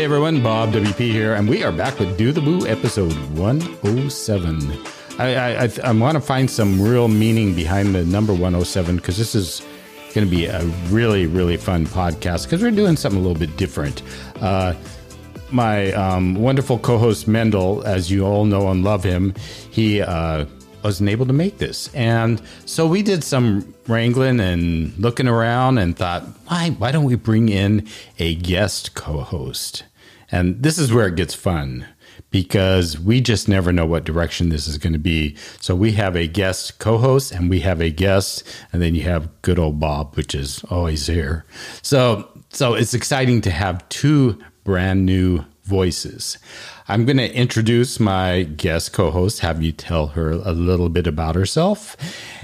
[0.00, 4.72] Hey everyone, Bob WP here, and we are back with Do the Woo episode 107.
[5.18, 9.18] I, I, I, I want to find some real meaning behind the number 107 because
[9.18, 9.60] this is
[10.14, 13.54] going to be a really, really fun podcast because we're doing something a little bit
[13.58, 14.00] different.
[14.40, 14.72] Uh,
[15.50, 19.34] my um, wonderful co host Mendel, as you all know and love him,
[19.70, 20.46] he uh,
[20.82, 21.94] wasn't able to make this.
[21.94, 27.16] And so we did some wrangling and looking around and thought, why, why don't we
[27.16, 27.86] bring in
[28.18, 29.84] a guest co host?
[30.32, 31.86] And this is where it gets fun
[32.30, 35.36] because we just never know what direction this is going to be.
[35.60, 39.02] So we have a guest co host and we have a guest, and then you
[39.02, 41.44] have good old Bob, which is always here.
[41.82, 46.38] So, so it's exciting to have two brand new voices.
[46.88, 51.06] I'm going to introduce my guest co host, have you tell her a little bit
[51.06, 51.96] about herself.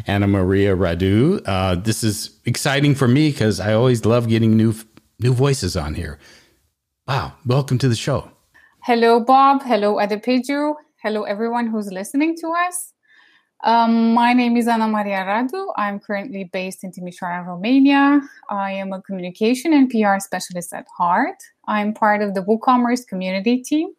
[0.07, 1.43] Ana Maria Radu.
[1.45, 4.75] Uh, this is exciting for me because I always love getting new
[5.19, 6.19] new voices on here.
[7.09, 8.33] Wow, welcome to the show.
[8.83, 9.63] Hello, Bob.
[9.63, 10.75] Hello, Adepeju.
[11.01, 12.95] Hello, everyone who's listening to us.
[13.63, 15.73] Um, my name is Ana Maria Radu.
[15.77, 18.21] I'm currently based in Timișoara, Romania.
[18.51, 21.37] I am a communication and PR specialist at heart.
[21.69, 23.91] I'm part of the WooCommerce community team.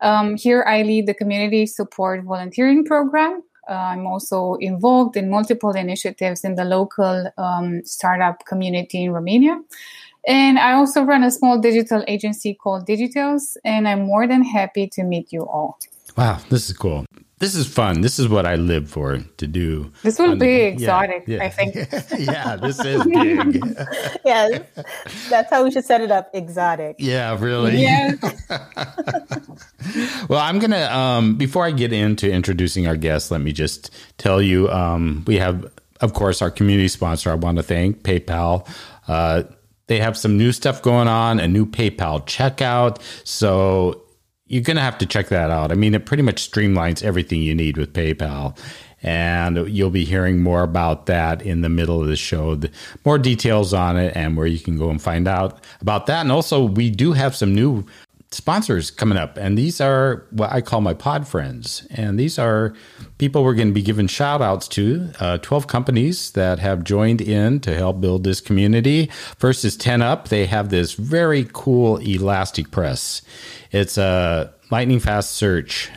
[0.00, 3.42] Um, here, I lead the community support volunteering program.
[3.68, 9.60] Uh, I'm also involved in multiple initiatives in the local um, startup community in Romania.
[10.26, 14.88] And I also run a small digital agency called Digitals, and I'm more than happy
[14.94, 15.78] to meet you all.
[16.16, 17.06] Wow, this is cool.
[17.38, 18.00] This is fun.
[18.00, 19.92] This is what I live for to do.
[20.02, 21.44] This will be the, exotic, yeah, yeah.
[21.44, 21.74] I think.
[22.18, 23.62] yeah, this is big.
[24.24, 24.60] yeah,
[25.28, 26.30] that's how we should set it up.
[26.32, 26.96] Exotic.
[26.98, 27.82] Yeah, really.
[27.82, 28.14] Yeah.
[30.30, 30.86] well, I'm gonna.
[30.86, 35.36] Um, before I get into introducing our guests, let me just tell you um, we
[35.36, 37.30] have, of course, our community sponsor.
[37.30, 38.66] I want to thank PayPal.
[39.08, 39.42] Uh,
[39.86, 43.00] they have some new stuff going on, a new PayPal checkout.
[43.24, 44.02] So
[44.46, 45.72] you're going to have to check that out.
[45.72, 48.58] I mean, it pretty much streamlines everything you need with PayPal.
[49.02, 52.70] And you'll be hearing more about that in the middle of the show, the,
[53.04, 56.22] more details on it and where you can go and find out about that.
[56.22, 57.84] And also, we do have some new
[58.30, 59.36] sponsors coming up.
[59.36, 61.86] And these are what I call my pod friends.
[61.90, 62.74] And these are
[63.18, 67.20] people we're going to be giving shout outs to uh, 12 companies that have joined
[67.20, 69.06] in to help build this community.
[69.38, 70.28] First is 10up.
[70.28, 73.22] They have this very cool ElasticPress.
[73.70, 75.90] It's a lightning fast search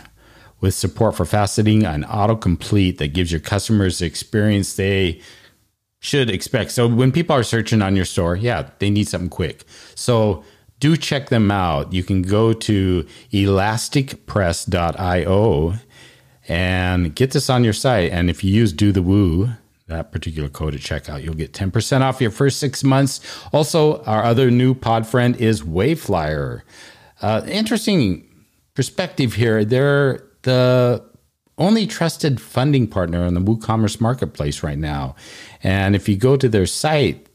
[0.61, 5.21] with support for faceting and autocomplete that gives your customers the experience they
[5.99, 6.71] should expect.
[6.71, 9.65] So when people are searching on your store, yeah, they need something quick.
[9.95, 10.43] So
[10.79, 11.93] do check them out.
[11.93, 15.73] You can go to elasticpress.io
[16.47, 18.11] and get this on your site.
[18.11, 19.49] And if you use Do the Woo,
[19.87, 23.21] that particular code at checkout, you'll get 10% off your first six months.
[23.51, 26.61] Also, our other new pod friend is Wayflyer.
[27.21, 28.25] Uh, interesting
[28.73, 29.65] perspective here.
[29.65, 31.03] They're the
[31.57, 35.15] only trusted funding partner on the WooCommerce marketplace right now.
[35.61, 37.27] And if you go to their site,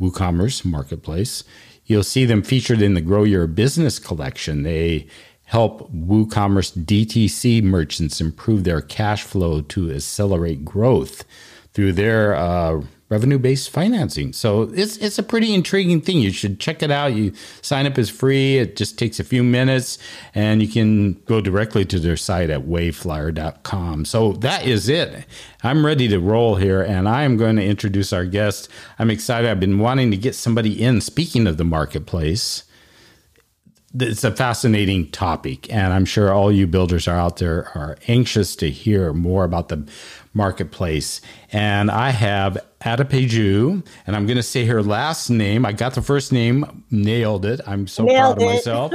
[0.00, 1.44] WooCommerce Marketplace,
[1.86, 4.62] you'll see them featured in the Grow Your Business collection.
[4.62, 5.06] They
[5.44, 11.24] help WooCommerce DTC merchants improve their cash flow to accelerate growth
[11.72, 14.32] through their uh, revenue based financing.
[14.32, 16.18] So it's it's a pretty intriguing thing.
[16.18, 17.12] You should check it out.
[17.14, 17.32] You
[17.62, 18.58] sign up is free.
[18.58, 19.98] It just takes a few minutes
[20.34, 24.04] and you can go directly to their site at wayflyer.com.
[24.06, 25.26] So that is it.
[25.62, 28.68] I'm ready to roll here and I am going to introduce our guest.
[28.98, 29.50] I'm excited.
[29.50, 32.64] I've been wanting to get somebody in speaking of the marketplace
[34.00, 38.56] it's a fascinating topic, and I'm sure all you builders are out there are anxious
[38.56, 39.86] to hear more about the
[40.32, 41.20] marketplace.
[41.52, 45.64] And I have Adepeju, and I'm going to say her last name.
[45.64, 47.60] I got the first name, nailed it.
[47.66, 48.92] I'm so nailed proud of myself.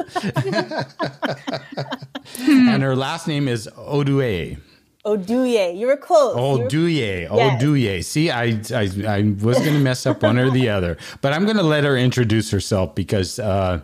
[2.39, 4.59] and her last name is Odue.
[5.05, 5.75] Oduye.
[5.75, 6.35] You were close.
[6.35, 7.23] Oduye.
[7.33, 7.63] Yes.
[7.63, 8.03] Oduye.
[8.03, 11.45] See, I, I, I was going to mess up one or the other, but I'm
[11.45, 13.81] going to let her introduce herself because uh,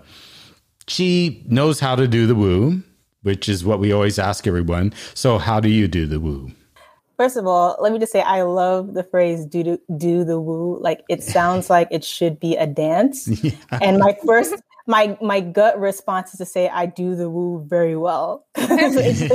[0.88, 2.84] she knows how to do the woo,
[3.24, 4.94] which is what we always ask everyone.
[5.16, 6.52] So, how do you do the woo?
[7.18, 10.40] First of all, let me just say I love the phrase "do do, do the
[10.40, 13.28] woo." Like it sounds like it should be a dance.
[13.28, 13.52] Yeah.
[13.82, 14.56] And my first,
[14.88, 18.46] my my gut response is to say I do the woo very well.
[18.58, 19.30] just,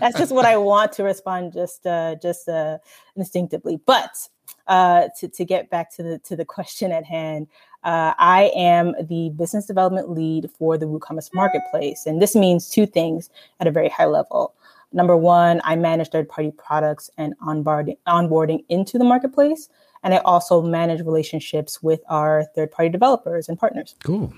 [0.00, 2.78] that's just what I want to respond, just uh, just uh,
[3.16, 3.80] instinctively.
[3.86, 4.28] But
[4.66, 7.48] uh, to to get back to the to the question at hand,
[7.84, 12.06] uh, I am the business development lead for the WooCommerce Marketplace.
[12.06, 13.28] And this means two things
[13.60, 14.54] at a very high level.
[14.94, 19.68] Number one, I manage third party products and onboarding, onboarding into the marketplace.
[20.02, 23.96] And I also manage relationships with our third party developers and partners.
[24.04, 24.32] Cool.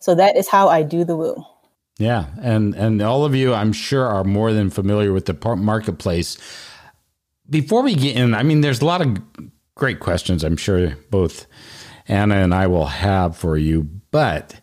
[0.00, 1.44] So that is how I do the woo.
[1.98, 6.38] Yeah, and and all of you, I'm sure, are more than familiar with the marketplace.
[7.50, 9.18] Before we get in, I mean, there's a lot of
[9.74, 10.44] great questions.
[10.44, 11.46] I'm sure both
[12.06, 13.88] Ana and I will have for you.
[14.10, 14.60] But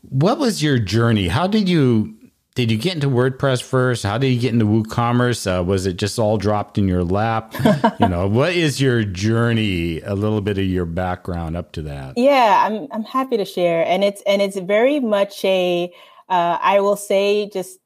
[0.00, 1.28] what was your journey?
[1.28, 2.17] How did you
[2.58, 4.02] did you get into WordPress first?
[4.02, 5.46] How did you get into WooCommerce?
[5.46, 7.54] Uh, was it just all dropped in your lap?
[8.00, 10.00] you know, what is your journey?
[10.00, 12.14] A little bit of your background up to that.
[12.18, 15.92] Yeah, I'm I'm happy to share, and it's and it's very much a
[16.28, 17.78] uh, I will say just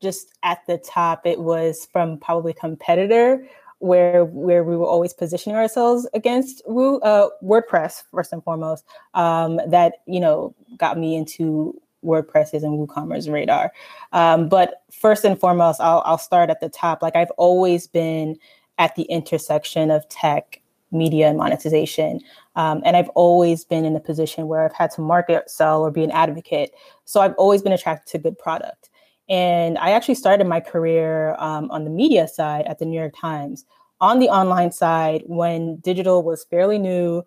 [0.00, 3.46] just at the top, it was from probably competitor
[3.78, 8.84] where where we were always positioning ourselves against Woo, uh, WordPress first and foremost.
[9.14, 13.72] Um, that you know got me into WordPresses and WooCommerce radar.
[14.12, 17.02] Um, but first and foremost, I'll, I'll start at the top.
[17.02, 18.36] Like I've always been
[18.78, 20.60] at the intersection of tech,
[20.90, 22.20] media, and monetization.
[22.56, 25.90] Um, and I've always been in a position where I've had to market, sell, or
[25.90, 26.74] be an advocate.
[27.04, 28.90] So I've always been attracted to good product.
[29.28, 33.14] And I actually started my career um, on the media side at the New York
[33.16, 33.64] Times.
[34.00, 37.24] On the online side, when digital was fairly new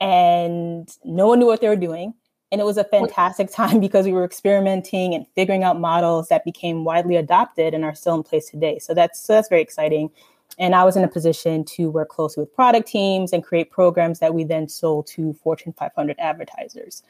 [0.00, 2.12] and no one knew what they were doing.
[2.52, 6.44] And it was a fantastic time because we were experimenting and figuring out models that
[6.44, 8.78] became widely adopted and are still in place today.
[8.78, 10.10] So that's so that's very exciting.
[10.58, 14.20] And I was in a position to work closely with product teams and create programs
[14.20, 17.02] that we then sold to Fortune 500 advertisers.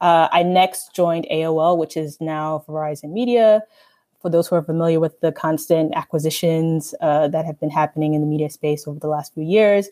[0.00, 3.62] Uh, I next joined AOL, which is now Verizon Media.
[4.22, 8.20] For those who are familiar with the constant acquisitions uh, that have been happening in
[8.20, 9.88] the media space over the last few years.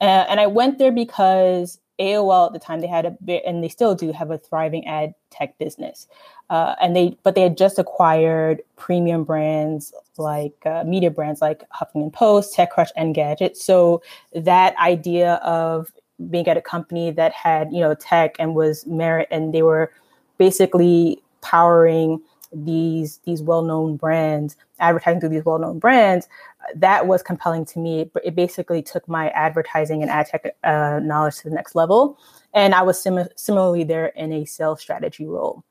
[0.00, 3.62] Uh, and I went there because AOL at the time they had a bit, and
[3.62, 6.06] they still do have a thriving ad tech business.
[6.50, 11.62] Uh, and they, but they had just acquired premium brands like uh, media brands like
[11.70, 13.56] Huffington Post, TechCrunch, Engadget.
[13.56, 14.02] So
[14.34, 15.92] that idea of
[16.30, 19.92] being at a company that had you know tech and was merit, and they were
[20.38, 22.20] basically powering
[22.54, 26.28] these these well-known brands advertising through these well-known brands
[26.74, 28.10] that was compelling to me.
[28.24, 32.18] It basically took my advertising and ad tech uh, knowledge to the next level.
[32.52, 35.64] And i was sim- similarly there in a sales strategy role.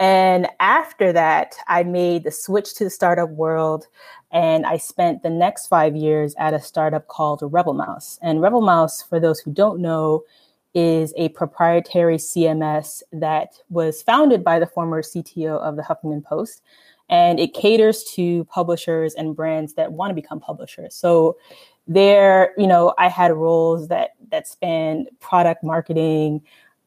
[0.00, 3.86] And after that i made the switch to the startup world
[4.30, 8.18] and i spent the next five years at a startup called RebelMouse.
[8.22, 10.24] And RebelMouse for those who don't know
[10.78, 16.62] is a proprietary CMS that was founded by the former CTO of the Huffington Post.
[17.08, 20.94] And it caters to publishers and brands that want to become publishers.
[20.94, 21.36] So
[21.88, 26.42] there, you know, I had roles that that span product marketing,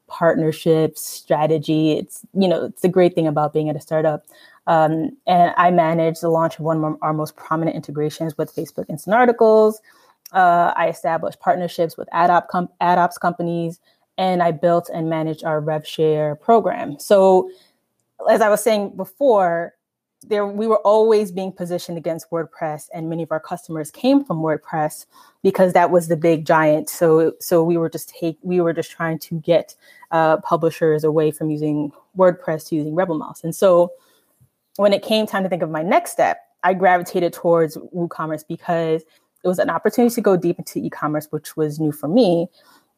[0.07, 1.93] partnerships, strategy.
[1.93, 4.23] It's, you know, it's the great thing about being at a startup.
[4.67, 8.89] Um, and I managed the launch of one of our most prominent integrations with Facebook
[8.89, 9.81] Instant Articles,
[10.31, 13.79] uh, I established partnerships with ad, op com- ad ops companies,
[14.17, 16.99] and I built and managed our RevShare program.
[16.99, 17.49] So,
[18.29, 19.73] as I was saying before,
[20.27, 24.41] there we were always being positioned against WordPress, and many of our customers came from
[24.41, 25.05] WordPress
[25.41, 26.89] because that was the big giant.
[26.89, 29.75] So, so we were just take we were just trying to get
[30.11, 33.43] uh, publishers away from using WordPress to using RebelMouse.
[33.43, 33.91] And so,
[34.75, 39.03] when it came time to think of my next step, I gravitated towards WooCommerce because
[39.43, 42.47] it was an opportunity to go deep into e-commerce, which was new for me,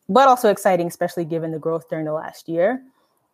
[0.10, 2.82] but also exciting, especially given the growth during the last year.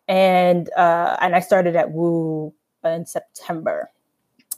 [0.08, 2.52] And uh, and I started at Woo
[2.84, 3.90] in September.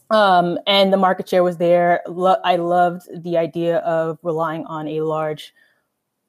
[0.09, 2.01] Um, and the market share was there.
[2.07, 5.53] Lo- I loved the idea of relying on a large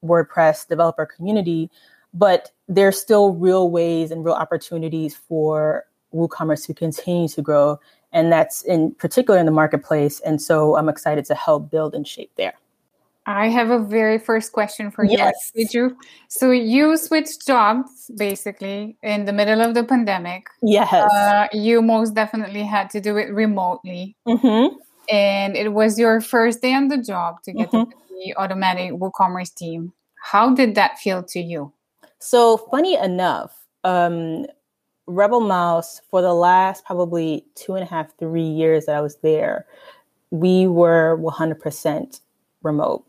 [0.03, 1.69] WordPress developer community,
[2.13, 7.79] but there's still real ways and real opportunities for WooCommerce to continue to grow
[8.15, 10.21] and that's in particular in the marketplace.
[10.21, 12.53] And so I'm excited to help build and shape there.
[13.27, 15.17] I have a very first question for you.
[15.17, 15.51] Yes.
[15.53, 15.97] Did you?
[16.29, 20.47] So you switched jobs basically in the middle of the pandemic.
[20.61, 20.93] Yes.
[20.93, 24.15] Uh, you most definitely had to do it remotely.
[24.27, 24.75] Mm-hmm.
[25.11, 27.89] And it was your first day on the job to get mm-hmm.
[27.89, 29.91] the Automattic WooCommerce team.
[30.21, 31.73] How did that feel to you?
[32.19, 34.45] So funny enough, um,
[35.07, 39.65] RebelMouse, for the last probably two and a half, three years that I was there,
[40.31, 42.19] we were 100%
[42.63, 43.05] remote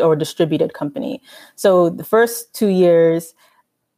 [0.00, 1.22] or distributed company.
[1.54, 3.34] So the first two years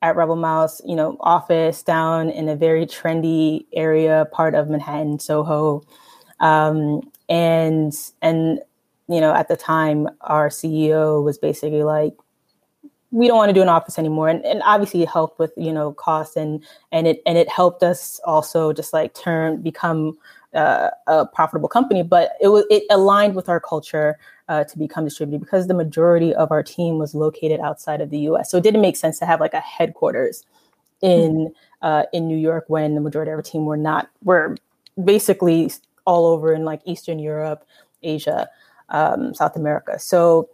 [0.03, 5.83] at RebelMouse, you know, office down in a very trendy area, part of Manhattan, Soho,
[6.41, 8.61] um, and and
[9.09, 12.15] you know, at the time, our CEO was basically like,
[13.13, 15.73] we don't want to do an office anymore and, and obviously it helped with you
[15.73, 20.17] know costs and and it and it helped us also just like turn become
[20.55, 25.05] uh, a profitable company but it was it aligned with our culture uh, to become
[25.05, 28.63] distributed because the majority of our team was located outside of the us so it
[28.63, 30.45] didn't make sense to have like a headquarters
[31.03, 31.53] in
[31.83, 34.57] uh, in New York when the majority of our team were not were
[35.03, 35.71] basically
[36.05, 37.65] all over in like Eastern Europe,
[38.03, 38.49] Asia,
[38.91, 39.99] um, South America.
[39.99, 40.49] So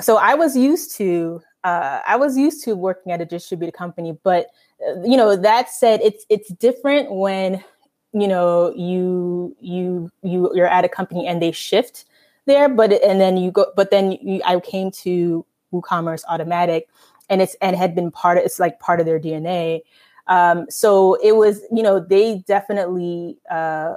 [0.00, 4.16] so I was used to uh, I was used to working at a distributed company,
[4.22, 4.50] but
[4.86, 7.64] uh, you know that said, it's it's different when
[8.12, 12.04] you know you you you you're at a company and they shift
[12.44, 16.82] there, but and then you go, but then you, I came to WooCommerce Automattic,
[17.28, 19.80] and it's and had been part of it's like part of their DNA.
[20.28, 23.94] Um, so it was, you know, they definitely, uh,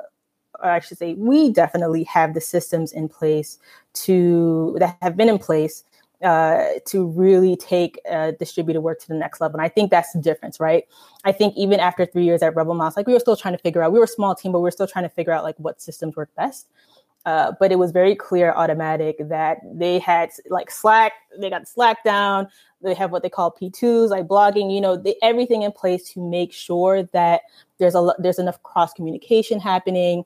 [0.60, 3.60] or I should say, we definitely have the systems in place
[4.06, 5.84] to that have been in place
[6.24, 9.58] uh, to really take uh, distributed work to the next level.
[9.58, 10.86] And I think that's the difference, right?
[11.24, 13.82] I think even after three years at RebelMouse, like we were still trying to figure
[13.82, 15.56] out, we were a small team, but we were still trying to figure out like
[15.58, 16.68] what systems work best.
[17.26, 22.02] Uh, but it was very clear Automattic that they had like slack they got slack
[22.06, 22.48] down
[22.82, 26.22] they have what they call p2s like blogging you know they, everything in place to
[26.22, 27.42] make sure that
[27.78, 30.24] there's a there's enough cross communication happening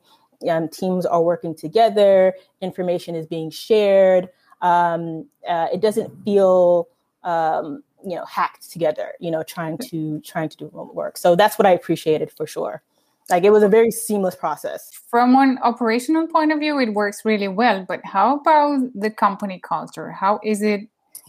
[0.48, 2.32] um, teams are working together
[2.62, 4.30] information is being shared
[4.64, 6.88] um, uh, it doesn't feel
[7.24, 11.36] um, you know hacked together you know trying to trying to do remote work so
[11.36, 12.82] that's what i appreciated for sure
[13.30, 14.92] like it was a very seamless process.
[15.10, 17.86] From an operational point of view, it works really well.
[17.88, 20.12] But how about the company culture?
[20.12, 20.82] How is it?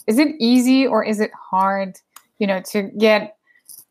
[0.06, 1.96] Is it easy or is it hard?
[2.38, 3.33] You know, to get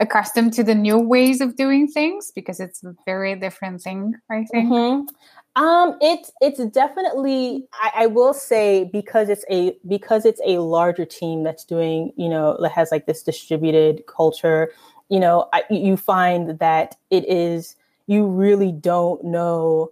[0.04, 4.14] accustomed to the new ways of doing things because it's a very different thing.
[4.30, 4.70] I think.
[4.72, 5.64] Mm-hmm.
[5.64, 11.06] Um, it's it's definitely I, I, will say because it's a because it's a larger
[11.06, 14.72] team that's doing you know that has like this distributed culture.
[15.10, 17.76] You know, I, you find that it is
[18.08, 19.92] you really don't know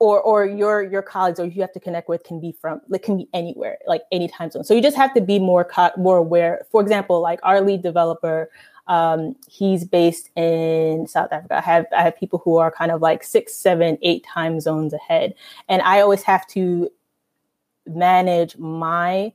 [0.00, 3.02] or or your your colleagues or you have to connect with can be from like
[3.02, 5.92] can be anywhere like any time zone so you just have to be more co-
[5.96, 8.50] more aware for example like our lead developer
[8.90, 13.00] um, he's based in south africa i have i have people who are kind of
[13.00, 15.34] like six seven eight time zones ahead
[15.68, 16.90] and i always have to
[17.86, 19.32] manage my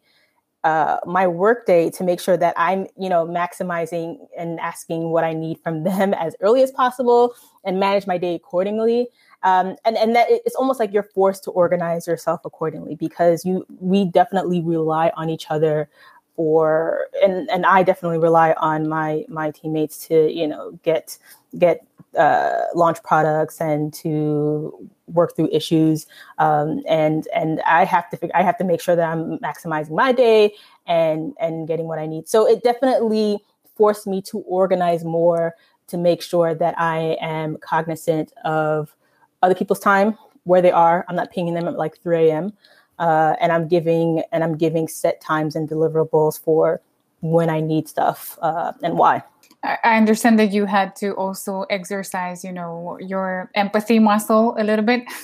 [0.66, 5.32] uh, my workday to make sure that I'm, you know, maximizing and asking what I
[5.32, 9.08] need from them as early as possible and manage my day accordingly.
[9.44, 13.64] Um, and and that it's almost like you're forced to organize yourself accordingly because you
[13.80, 15.88] we definitely rely on each other
[16.36, 21.18] for and and I definitely rely on my my teammates to you know get
[21.58, 21.86] get
[22.18, 28.42] uh, launch products and to work through issues um, and and I have to I
[28.42, 30.54] have to make sure that I'm maximizing my day
[30.88, 32.28] and and getting what I need.
[32.28, 33.40] So it definitely
[33.76, 35.56] forced me to organize more
[35.88, 38.96] to make sure that I am cognizant of
[39.42, 41.06] other people's time, where they are.
[41.08, 42.54] I'm not pinging them at like 3 a.m.
[42.98, 46.82] Uh, and I'm giving and I'm giving set times and deliverables for
[47.22, 49.24] when I need stuff uh, and why.
[49.64, 54.86] I understand that you had to also exercise, you know, your empathy muscle a little
[54.86, 55.04] bit.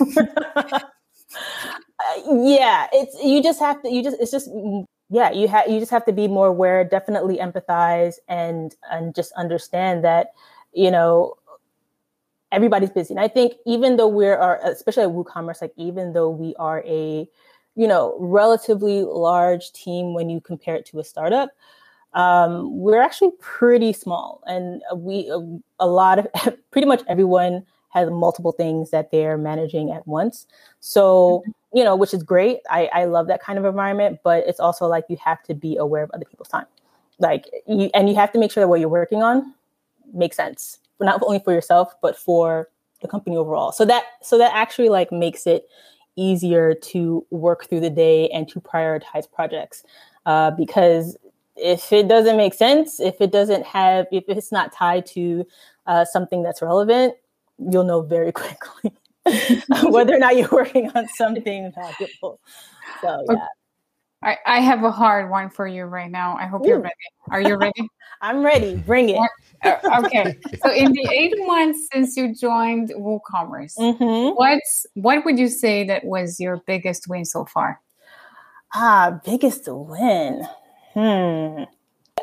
[2.26, 3.90] yeah, it's you just have to.
[3.90, 4.50] You just it's just
[5.10, 5.30] yeah.
[5.30, 6.82] You have you just have to be more aware.
[6.84, 10.32] Definitely empathize and and just understand that
[10.72, 11.34] you know
[12.50, 13.14] everybody's busy.
[13.14, 16.82] And I think even though we're are especially at WooCommerce, like even though we are
[16.86, 17.28] a
[17.74, 21.50] you know relatively large team when you compare it to a startup
[22.14, 24.42] um, we're actually pretty small.
[24.46, 25.32] And we
[25.80, 26.26] a lot of
[26.70, 30.46] pretty much everyone has multiple things that they're managing at once.
[30.80, 31.78] So mm-hmm.
[31.78, 32.60] you know which is great.
[32.70, 35.76] I, I love that kind of environment but it's also like you have to be
[35.76, 36.66] aware of other people's time.
[37.18, 39.54] Like you and you have to make sure that what you're working on
[40.12, 42.68] makes sense not only for yourself but for
[43.00, 43.72] the company overall.
[43.72, 45.66] So that so that actually like makes it
[46.16, 49.84] easier to work through the day and to prioritize projects
[50.26, 51.16] uh, because
[51.56, 55.46] if it doesn't make sense, if it doesn't have, if it's not tied to
[55.86, 57.14] uh, something that's relevant,
[57.58, 58.92] you'll know very quickly
[59.84, 62.40] whether or not you're working on something valuable.
[63.00, 63.46] So yeah.
[64.22, 66.36] I, I have a hard one for you right now.
[66.36, 66.68] I hope Ooh.
[66.68, 66.94] you're ready.
[67.30, 67.88] Are you ready?
[68.20, 68.76] I'm ready.
[68.76, 69.18] Bring it.
[69.64, 70.38] Uh, okay.
[70.62, 74.36] So in the eight months since you joined WooCommerce, mm-hmm.
[74.36, 77.80] what's what would you say that was your biggest win so far?
[78.74, 80.46] Ah, biggest win.
[80.94, 81.64] Hmm.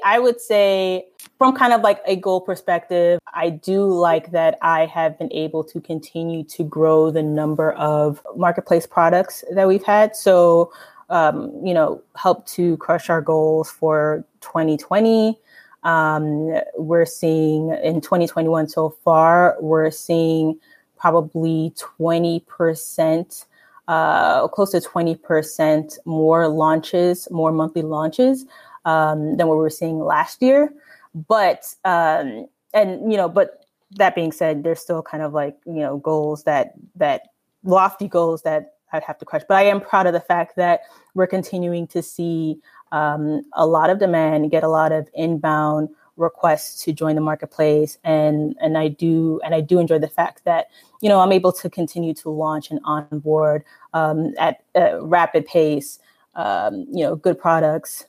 [0.03, 4.85] I would say, from kind of like a goal perspective, I do like that I
[4.85, 10.15] have been able to continue to grow the number of marketplace products that we've had.
[10.15, 10.71] So,
[11.09, 15.37] um, you know, help to crush our goals for 2020.
[15.83, 20.59] Um, we're seeing in 2021 so far, we're seeing
[20.97, 23.45] probably 20%,
[23.87, 28.45] uh, close to 20% more launches, more monthly launches
[28.85, 30.73] um, than what we were seeing last year.
[31.15, 35.79] But um, and you know, but that being said, there's still kind of like you
[35.79, 37.29] know goals that that
[37.63, 39.43] lofty goals that I'd have to crush.
[39.47, 40.81] But I am proud of the fact that
[41.13, 42.59] we're continuing to see
[42.91, 47.97] um, a lot of demand, get a lot of inbound requests to join the marketplace,
[48.03, 50.67] and and I do and I do enjoy the fact that
[51.01, 55.99] you know I'm able to continue to launch and onboard um, at a rapid pace.
[56.35, 58.05] Um, you know, good products,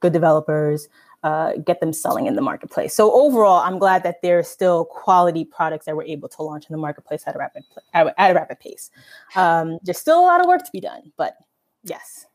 [0.00, 0.88] good developers,
[1.22, 2.94] uh, get them selling in the marketplace.
[2.94, 6.72] So overall, I'm glad that there's still quality products that we're able to launch in
[6.72, 7.64] the marketplace at a rapid
[7.94, 8.90] at a rapid pace.
[9.36, 11.36] Um, there's still a lot of work to be done, but
[11.84, 12.26] yes.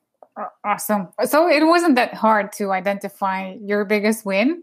[0.63, 1.09] Awesome.
[1.25, 4.61] So it wasn't that hard to identify your biggest win,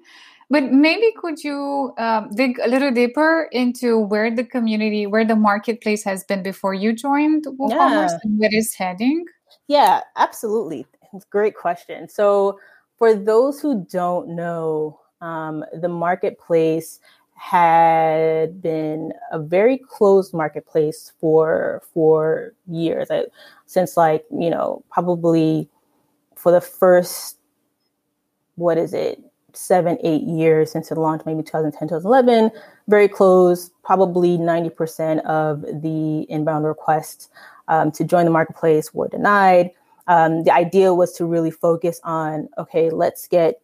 [0.49, 5.35] but maybe could you um, dig a little deeper into where the community, where the
[5.35, 8.19] marketplace has been before you joined WooCommerce yeah.
[8.23, 9.25] and where it's heading?
[9.67, 10.87] Yeah, absolutely.
[11.31, 12.09] Great question.
[12.09, 12.59] So
[13.05, 17.01] for those who don't know, um, the marketplace
[17.35, 23.25] had been a very closed marketplace for for years I,
[23.67, 25.69] since like you know probably
[26.35, 27.37] for the first
[28.55, 32.51] what is it seven eight years since it launched maybe 2010 2011
[32.89, 33.71] very closed.
[33.83, 37.29] probably 90% of the inbound requests
[37.69, 39.71] um, to join the marketplace were denied
[40.07, 43.61] um, the idea was to really focus on okay let's get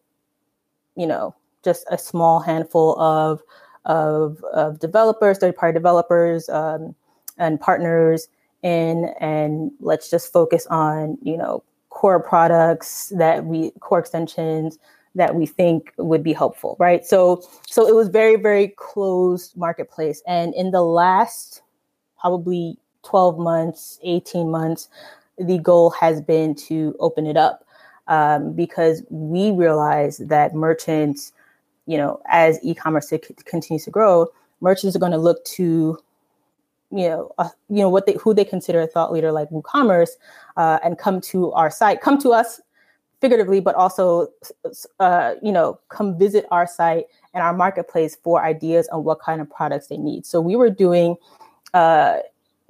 [0.95, 3.41] you know just a small handful of
[3.85, 6.95] of, of developers third party developers um,
[7.37, 8.27] and partners
[8.63, 14.77] in and let's just focus on you know core products that we core extensions
[15.13, 17.05] that we think would be helpful right?
[17.05, 20.21] So so it was very very closed marketplace.
[20.25, 21.61] And in the last
[22.19, 24.89] probably 12 months 18 months
[25.47, 27.65] the goal has been to open it up
[28.07, 31.33] um, because we realize that merchants,
[31.85, 34.27] you know, as e-commerce c- continues to grow,
[34.59, 35.97] merchants are going to look to,
[36.91, 40.11] you know, uh, you know what they who they consider a thought leader like WooCommerce,
[40.57, 42.59] uh, and come to our site, come to us
[43.21, 44.27] figuratively, but also,
[44.99, 49.39] uh, you know, come visit our site and our marketplace for ideas on what kind
[49.39, 50.25] of products they need.
[50.25, 51.15] So we were doing
[51.73, 52.17] uh,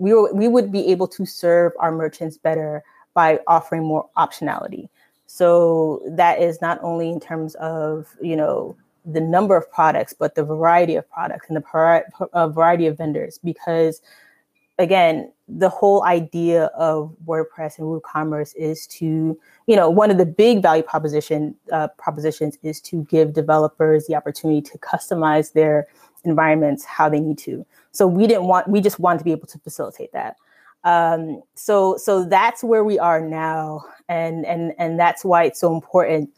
[0.02, 2.84] we, were, we would be able to serve our merchants better
[3.14, 4.90] by offering more optionality.
[5.28, 10.34] So that is not only in terms of, you know, the number of products, but
[10.34, 13.40] the variety of products and the variety of vendors.
[13.44, 14.02] Because
[14.80, 19.38] again, the whole idea of WordPress and WooCommerce is to,
[19.68, 24.16] you know, one of the big value proposition uh, propositions is to give developers the
[24.16, 25.88] opportunity to customize their
[26.24, 27.66] environments how they need to.
[27.92, 30.38] So we didn't want, we just wanted to be able to facilitate that.
[30.84, 33.86] Um, so, so that's where we are now.
[34.10, 36.30] And, and, and that's why it's so important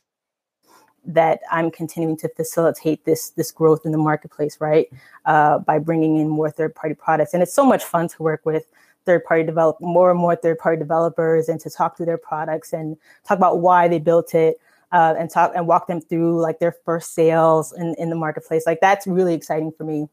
[1.05, 4.87] that I'm continuing to facilitate this, this growth in the marketplace, right?
[5.25, 7.33] Uh, by bringing in more third party products.
[7.33, 8.65] And it's so much fun to work with
[9.05, 12.71] third party develop more and more third party developers and to talk through their products
[12.71, 14.59] and talk about why they built it.
[14.91, 18.63] Uh, and talk and walk them through like their first sales in, in the marketplace.
[18.67, 20.07] Like that's really exciting for me.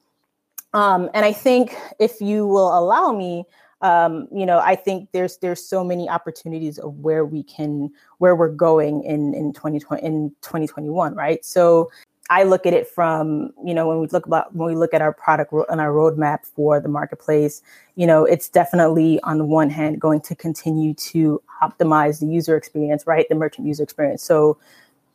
[0.72, 3.44] Um, and I think if you will allow me,
[3.82, 8.36] um, you know, I think there's there's so many opportunities of where we can where
[8.36, 11.44] we're going in in 2020 in 2021, right?
[11.44, 11.90] So
[12.28, 15.00] I look at it from you know when we look about when we look at
[15.00, 17.62] our product and our roadmap for the marketplace,
[17.96, 22.56] you know, it's definitely on the one hand going to continue to optimize the user
[22.56, 24.22] experience, right, the merchant user experience.
[24.22, 24.58] So,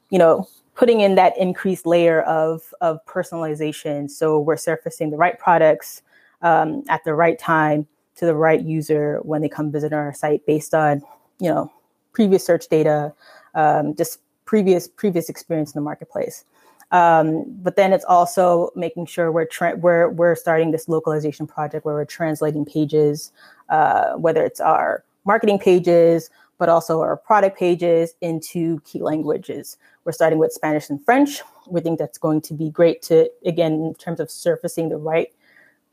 [0.09, 4.09] you know, putting in that increased layer of, of personalization.
[4.09, 6.01] So we're surfacing the right products
[6.41, 10.45] um, at the right time to the right user when they come visit our site
[10.45, 11.01] based on,
[11.39, 11.71] you know,
[12.13, 13.13] previous search data,
[13.55, 16.45] um, just previous previous experience in the marketplace.
[16.91, 21.83] Um, but then it's also making sure we're tra- we're we're starting this localization project
[21.83, 23.31] where we're translating pages,
[23.69, 29.77] uh, whether it's our marketing pages, but also our product pages into key languages.
[30.05, 31.41] We're starting with Spanish and French.
[31.67, 35.33] We think that's going to be great to, again, in terms of surfacing the right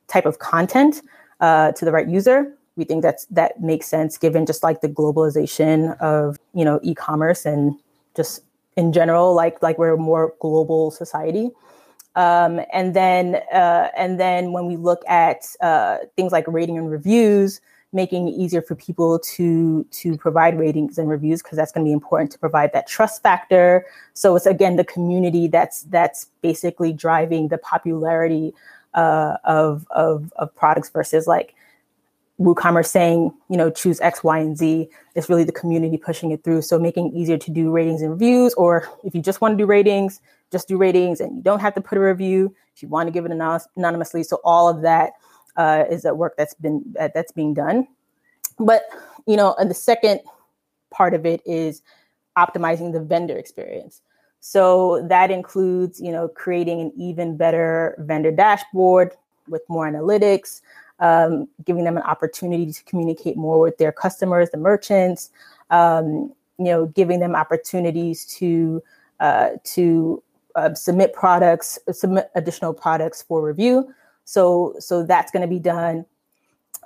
[0.06, 1.02] type of content
[1.40, 2.52] uh, to the right user.
[2.76, 7.44] We think that's that makes sense given just like the globalization of you know e-commerce
[7.44, 7.74] and
[8.16, 8.42] just
[8.76, 11.50] in general, like like we're a more global society.
[12.14, 16.90] Um, and then uh, and then when we look at uh, things like rating and
[16.90, 17.60] reviews,
[17.92, 21.88] making it easier for people to to provide ratings and reviews because that's going to
[21.88, 26.92] be important to provide that trust factor so it's again the community that's that's basically
[26.92, 28.52] driving the popularity
[28.94, 31.54] uh, of, of of products versus like
[32.40, 34.88] WooCommerce saying, you know, choose X, Y, and Z.
[35.14, 36.62] It's really the community pushing it through.
[36.62, 39.62] So making it easier to do ratings and reviews, or if you just want to
[39.62, 42.88] do ratings, just do ratings and you don't have to put a review if you
[42.88, 44.22] want to give it anonymously.
[44.22, 45.12] So all of that
[45.56, 46.82] uh, is that work that's been
[47.14, 47.86] that's being done.
[48.58, 48.82] But
[49.26, 50.20] you know, and the second
[50.90, 51.82] part of it is
[52.36, 54.00] optimizing the vendor experience.
[54.40, 59.12] So that includes, you know, creating an even better vendor dashboard
[59.48, 60.62] with more analytics,
[60.98, 65.30] um, giving them an opportunity to communicate more with their customers, the merchants,
[65.70, 68.82] um, you know, giving them opportunities to
[69.20, 70.22] uh, to
[70.56, 73.94] uh, submit products, submit additional products for review.
[74.24, 76.06] So so that's going to be done.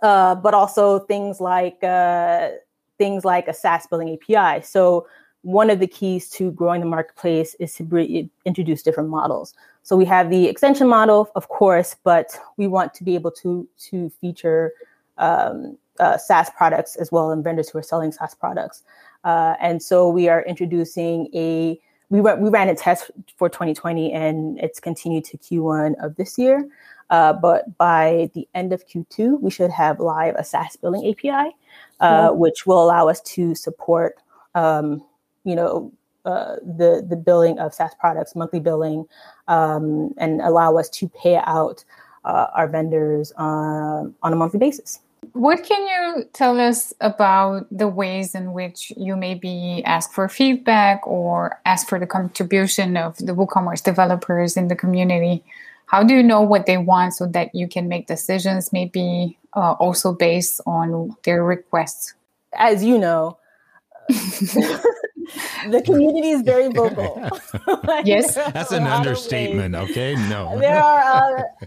[0.03, 2.51] Uh, but also things like uh,
[2.99, 4.63] things like a SaaS billing API.
[4.63, 5.07] So
[5.43, 9.55] one of the keys to growing the marketplace is to introduce different models.
[9.85, 13.67] So we have the extension model, of course, but we want to be able to
[13.91, 14.73] to feature
[15.19, 18.83] um, uh, SaaS products as well and vendors who are selling SaaS products.
[19.25, 24.59] Uh, and so we are introducing a we, we ran a test for 2020 and
[24.61, 26.69] it's continued to Q1 of this year.
[27.11, 31.55] Uh, but by the end of Q2, we should have live a SaaS billing API,
[32.01, 32.39] uh, mm-hmm.
[32.39, 34.17] which will allow us to support
[34.57, 35.05] um,
[35.45, 35.93] you know,
[36.25, 39.07] uh, the the billing of SaaS products, monthly billing,
[39.47, 41.85] um, and allow us to pay out
[42.25, 44.99] uh, our vendors on on a monthly basis.
[45.37, 51.07] What can you tell us about the ways in which you maybe ask for feedback
[51.07, 55.45] or ask for the contribution of the WooCommerce developers in the community?
[55.85, 59.73] How do you know what they want so that you can make decisions, maybe uh,
[59.73, 62.15] also based on their requests?
[62.55, 63.37] As you know,
[64.09, 67.21] the community is very vocal.
[67.85, 69.75] like, yes, that's an understatement.
[69.75, 71.67] Okay, no, there are uh,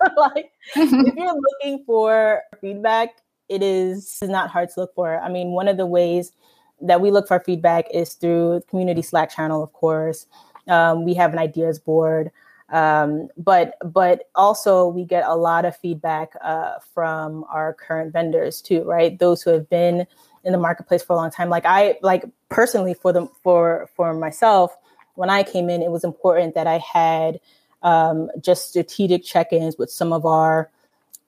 [0.16, 3.16] like if you're looking for feedback,
[3.48, 5.20] it is not hard to look for.
[5.20, 6.32] I mean, one of the ways
[6.80, 10.26] that we look for feedback is through community Slack channel, of course.
[10.68, 12.30] Um, we have an ideas board.
[12.70, 18.60] Um, but but also we get a lot of feedback uh, from our current vendors
[18.60, 19.18] too, right?
[19.18, 20.06] Those who have been
[20.44, 21.48] in the marketplace for a long time.
[21.48, 24.76] Like I like personally for the for for myself,
[25.14, 27.40] when I came in, it was important that I had
[27.82, 30.70] um, just strategic check-ins with some of our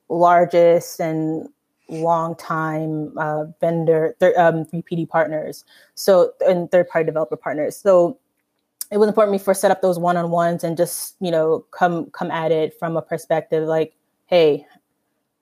[0.09, 1.49] largest and
[1.89, 5.65] long time uh, vendor th- um, 3PD partners.
[5.95, 7.77] So and third party developer partners.
[7.77, 8.19] So
[8.91, 12.11] it was important for me for set up those one-on-ones and just you know come
[12.11, 13.95] come at it from a perspective like
[14.27, 14.67] hey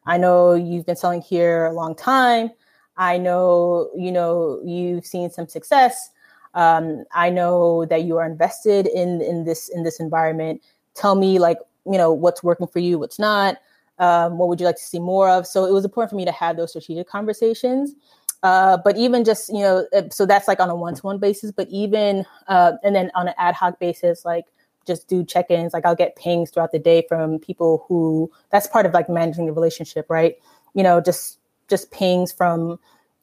[0.05, 2.51] i know you've been selling here a long time
[2.99, 6.11] I know, you know, you've seen some success.
[6.55, 10.63] Um, I know that you are invested in in this in this environment.
[10.99, 13.57] Tell me, like, you know, what's working for you, what's not.
[13.99, 15.47] Um, what would you like to see more of?
[15.47, 17.95] So it was important for me to have those strategic conversations.
[18.43, 21.51] Uh, but even just you know, uh, so that's like on a one-to-one basis.
[21.51, 24.45] But even uh, and then on an ad hoc basis, like
[24.87, 25.73] just do check-ins.
[25.73, 29.47] Like I'll get pings throughout the day from people who that's part of like managing
[29.47, 30.37] the relationship, right?
[30.75, 32.79] You know, just just pings from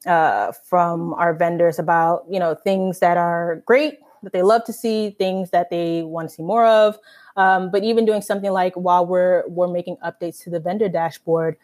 [0.06, 4.72] uh, from our vendors about you know things that are great that they love to
[4.72, 6.98] see, things that they want to see more of.
[7.36, 11.56] Um, but even doing something like while we're we're making updates to the vendor dashboard,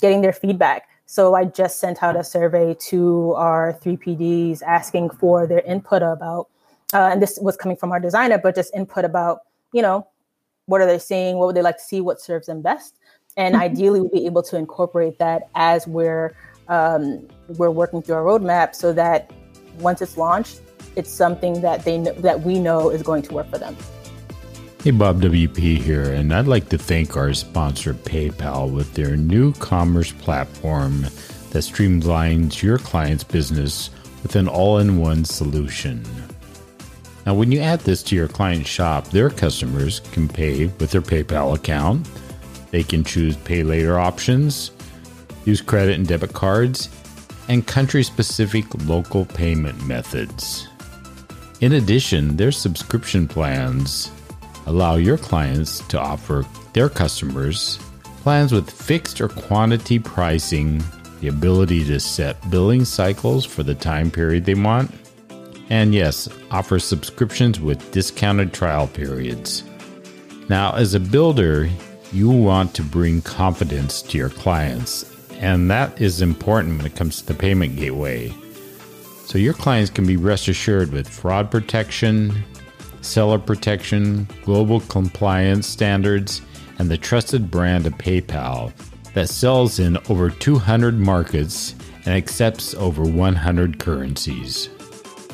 [0.00, 0.88] getting their feedback.
[1.06, 6.02] So I just sent out a survey to our three PDs asking for their input
[6.02, 6.48] about,
[6.94, 9.40] uh, and this was coming from our designer, but just input about
[9.72, 10.06] you know
[10.66, 12.96] what are they seeing, what would they like to see, what serves them best
[13.36, 16.36] and ideally we'll be able to incorporate that as we're
[16.68, 17.28] um,
[17.58, 19.30] we're working through our roadmap so that
[19.78, 20.60] once it's launched
[20.96, 23.76] it's something that they that we know is going to work for them
[24.82, 29.54] Hey, Bob WP here, and I'd like to thank our sponsor, PayPal, with their new
[29.54, 31.00] commerce platform
[31.52, 33.88] that streamlines your client's business
[34.22, 36.04] with an all in one solution.
[37.24, 41.00] Now, when you add this to your client shop, their customers can pay with their
[41.00, 42.06] PayPal account
[42.74, 44.72] they can choose pay later options,
[45.44, 46.88] use credit and debit cards,
[47.46, 50.66] and country specific local payment methods.
[51.64, 54.10] In addition, their subscription plans
[54.66, 57.78] allow your clients to offer their customers
[58.22, 60.84] plans with fixed or quantity pricing,
[61.22, 64.90] the ability to set billing cycles for the time period they want,
[65.70, 69.64] and yes, offer subscriptions with discounted trial periods.
[70.50, 71.70] Now, as a builder,
[72.12, 77.22] you want to bring confidence to your clients, and that is important when it comes
[77.22, 78.34] to the payment gateway.
[79.24, 82.44] So your clients can be rest assured with fraud protection,
[83.00, 86.42] seller protection, global compliance standards,
[86.78, 88.72] and the trusted brand of PayPal
[89.14, 94.68] that sells in over 200 markets and accepts over 100 currencies.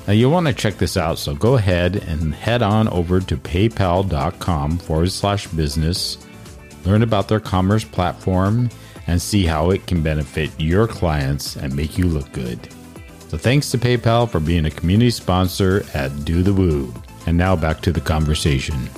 [0.07, 3.37] Now, you'll want to check this out, so go ahead and head on over to
[3.37, 6.17] paypal.com forward slash business,
[6.85, 8.71] learn about their commerce platform,
[9.07, 12.69] and see how it can benefit your clients and make you look good.
[13.31, 16.93] So, thanks to PayPal for being a community sponsor at Do the Woo.
[17.27, 18.91] And now back to the conversation.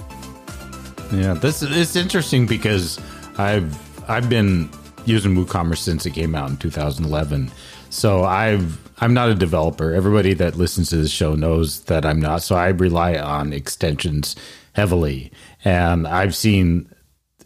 [1.13, 2.99] Yeah, this is interesting because
[3.37, 4.71] I've I've been
[5.05, 7.51] using WooCommerce since it came out in 2011.
[7.91, 9.93] So I've I'm not a developer.
[9.93, 12.43] Everybody that listens to this show knows that I'm not.
[12.43, 14.35] So I rely on extensions
[14.73, 15.31] heavily,
[15.63, 16.91] and I've seen,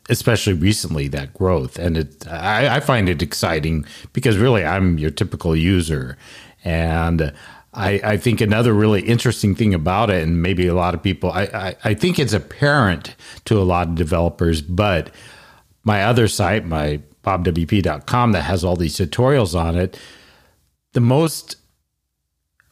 [0.09, 5.11] especially recently, that growth, and it I, I find it exciting because really I'm your
[5.11, 6.17] typical user,
[6.67, 7.33] and.
[7.79, 11.31] I, I, think another really interesting thing about it, and maybe a lot of people,
[11.31, 15.11] I, I, I, think it's apparent to a lot of developers, but
[15.85, 20.01] my other site, my bobwp.com, that has all these tutorials on it,
[20.95, 21.57] the most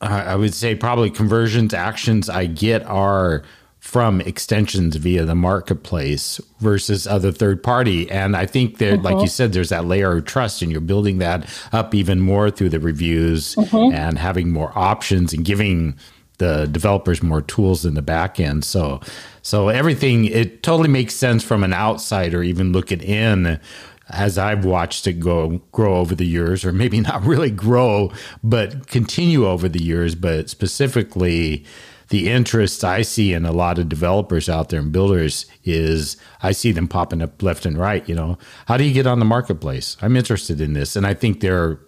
[0.05, 3.43] I would say probably conversions actions I get are
[3.85, 8.11] from extensions via the marketplace versus other third party.
[8.11, 9.27] And I think that, like you mm-hmm.
[9.27, 12.81] said, there's that layer of trust, and you're building that up even more through the
[12.81, 13.95] reviews mm-hmm.
[13.95, 15.97] and having more options and giving
[16.39, 18.65] the developers more tools in the back end.
[18.65, 19.01] So,
[19.43, 23.61] so everything it totally makes sense from an outsider, even looking in
[24.09, 28.11] as I've watched it go grow over the years, or maybe not really grow,
[28.43, 31.67] but continue over the years, but specifically
[32.15, 36.53] the interest I see in a lot of developers out there and builders is I
[36.53, 38.09] see them popping up left and right.
[38.09, 39.97] You know, how do you get on the marketplace?
[40.01, 41.81] I'm interested in this, and I think there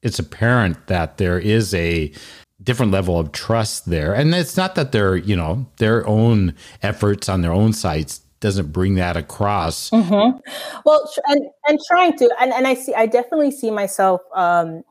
[0.00, 2.10] it's apparent that there is a
[2.62, 7.28] different level of trust there, and it's not that they're you know their own efforts
[7.28, 9.90] on their own sites doesn't bring that across.
[9.90, 10.38] Mm-hmm.
[10.86, 14.82] Well, and and trying to, and, and I see, I definitely see myself um,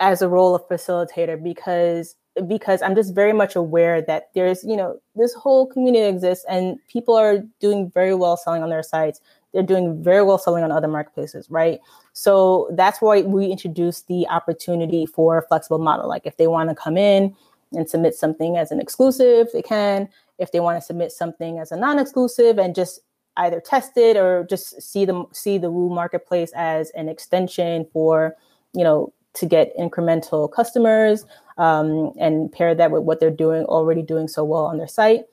[0.00, 4.76] as a role of facilitator because because I'm just very much aware that there's you
[4.76, 9.20] know this whole community exists and people are doing very well selling on their sites.
[9.52, 11.80] They're doing very well selling on other marketplaces, right?
[12.12, 16.08] So that's why we introduced the opportunity for a flexible model.
[16.08, 17.34] Like if they want to come in
[17.72, 21.72] and submit something as an exclusive, they can if they want to submit something as
[21.72, 23.00] a non-exclusive and just
[23.38, 28.34] either test it or just see the see the Woo marketplace as an extension for
[28.72, 31.24] you know to get incremental customers
[31.58, 35.24] um, and pair that with what they're doing already doing so well on their site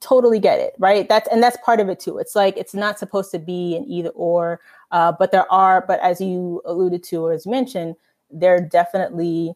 [0.00, 1.08] totally get it right?
[1.08, 2.18] That's and that's part of it too.
[2.18, 6.00] It's like it's not supposed to be an either or uh, but there are but
[6.00, 7.96] as you alluded to or as mentioned
[8.30, 9.54] there are definitely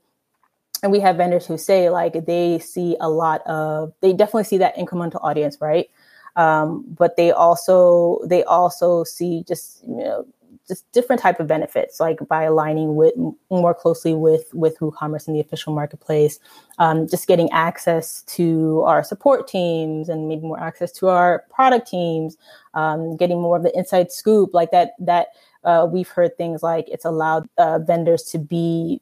[0.82, 4.58] and we have vendors who say like they see a lot of they definitely see
[4.58, 5.88] that incremental audience right?
[6.34, 10.26] Um, but they also they also see just you know
[10.68, 13.14] just different type of benefits like by aligning with
[13.50, 16.38] more closely with with WooCommerce and the official marketplace
[16.78, 21.88] um, just getting access to our support teams and maybe more access to our product
[21.88, 22.36] teams
[22.74, 25.28] um, getting more of the inside scoop like that that
[25.64, 29.00] uh, we've heard things like it's allowed uh, vendors to be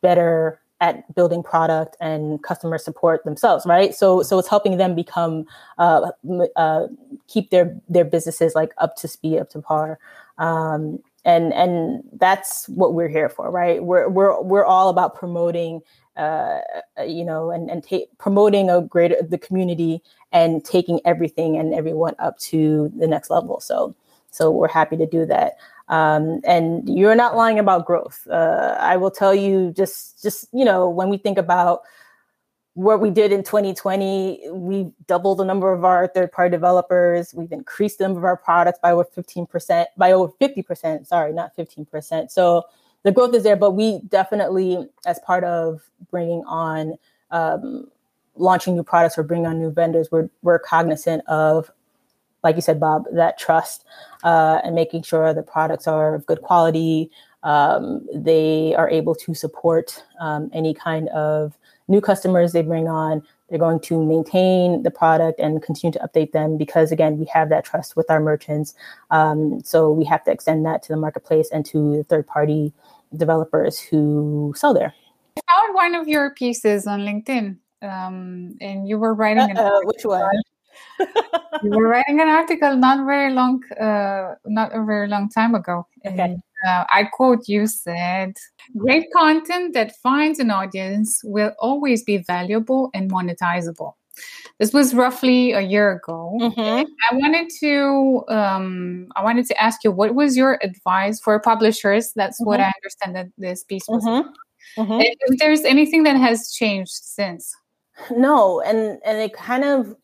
[0.00, 3.94] better at building product and customer support themselves right?
[3.94, 5.46] So so it's helping them become
[5.78, 6.10] uh,
[6.56, 6.88] uh,
[7.28, 9.98] keep their their businesses like up to speed up to par
[10.38, 13.82] um, and and that's what we're here for right?
[13.82, 15.80] We're we're we're all about promoting
[16.16, 16.60] uh,
[17.06, 22.14] you know and and ta- promoting a greater the community and taking everything and everyone
[22.18, 23.60] up to the next level.
[23.60, 23.94] So
[24.30, 25.56] so we're happy to do that.
[25.88, 28.26] Um, and you're not lying about growth.
[28.30, 31.82] Uh, I will tell you, just just you know, when we think about
[32.74, 37.32] what we did in 2020, we doubled the number of our third-party developers.
[37.32, 41.06] We've increased the number of our products by over 15%, by over 50%.
[41.06, 42.30] Sorry, not 15%.
[42.30, 42.64] So
[43.04, 46.94] the growth is there, but we definitely, as part of bringing on
[47.30, 47.88] um,
[48.34, 51.70] launching new products or bringing on new vendors, we're we're cognizant of
[52.42, 53.84] like you said, Bob, that trust
[54.22, 57.10] uh, and making sure the products are of good quality.
[57.42, 63.22] Um, they are able to support um, any kind of new customers they bring on.
[63.48, 67.50] They're going to maintain the product and continue to update them because, again, we have
[67.50, 68.74] that trust with our merchants.
[69.10, 72.72] Um, so we have to extend that to the marketplace and to the third party
[73.16, 74.94] developers who sell there.
[75.36, 79.56] I found one of your pieces on LinkedIn, um, and you were writing.
[79.56, 80.34] Uh, which one?
[81.62, 85.86] you were writing an article not very long, uh, not a very long time ago.
[86.06, 86.36] Okay.
[86.66, 88.36] Uh, I quote you said,
[88.76, 93.94] "Great content that finds an audience will always be valuable and monetizable."
[94.58, 96.38] This was roughly a year ago.
[96.40, 96.84] Mm-hmm.
[97.10, 102.12] I wanted to um, I wanted to ask you what was your advice for publishers?
[102.14, 102.48] That's mm-hmm.
[102.48, 104.04] what I understand that this piece was.
[104.04, 104.82] Mm-hmm.
[104.82, 105.00] mm-hmm.
[105.00, 107.54] If there's anything that has changed since.
[108.10, 109.94] No, and and it kind of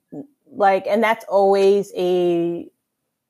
[0.52, 2.68] like, and that's always a.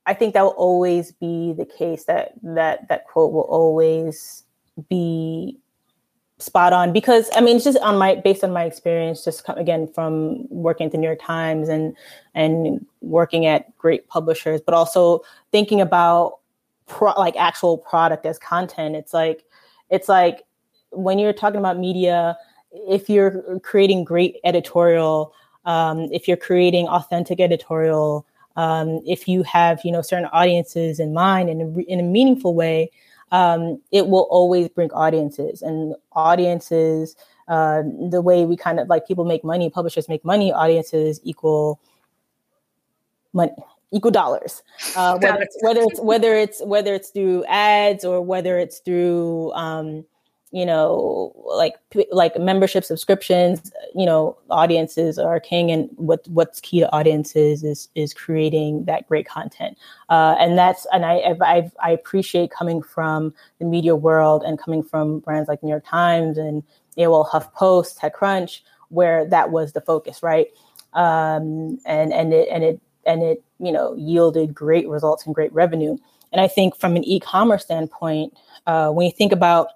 [0.05, 2.05] I think that will always be the case.
[2.05, 4.43] That that that quote will always
[4.89, 5.59] be
[6.41, 9.57] spot on because I mean it's just on my based on my experience just come,
[9.57, 11.95] again from working at the New York Times and
[12.33, 16.39] and working at great publishers but also thinking about
[16.87, 19.45] pro, like actual product as content it's like
[19.89, 20.43] it's like
[20.89, 22.35] when you're talking about media
[22.71, 25.33] if you're creating great editorial
[25.65, 31.13] um, if you're creating authentic editorial um, if you have you know certain audiences in
[31.13, 32.91] mind in a, in a meaningful way
[33.31, 37.15] um, it will always bring audiences and audiences.
[37.47, 41.79] Uh, the way we kind of like people make money, publishers make money, audiences equal
[43.33, 43.51] money
[43.91, 44.63] equal dollars.
[44.95, 49.51] Uh, whether, it's, whether it's whether it's whether it's through ads or whether it's through
[49.53, 50.05] um,
[50.51, 51.75] you know like
[52.11, 57.87] like membership subscriptions you know audiences are king and what what's key to audiences is
[57.95, 59.77] is creating that great content.
[60.09, 64.83] Uh, and that's and I I've, i appreciate coming from the media world and coming
[64.83, 66.63] from brands like new york times and
[66.97, 68.59] well huffpost techcrunch
[68.89, 70.47] where that was the focus right?
[70.93, 75.53] Um, and and it and it and it you know yielded great results and great
[75.53, 75.97] revenue.
[76.33, 78.33] And i think from an e-commerce standpoint
[78.67, 79.67] uh, when you think about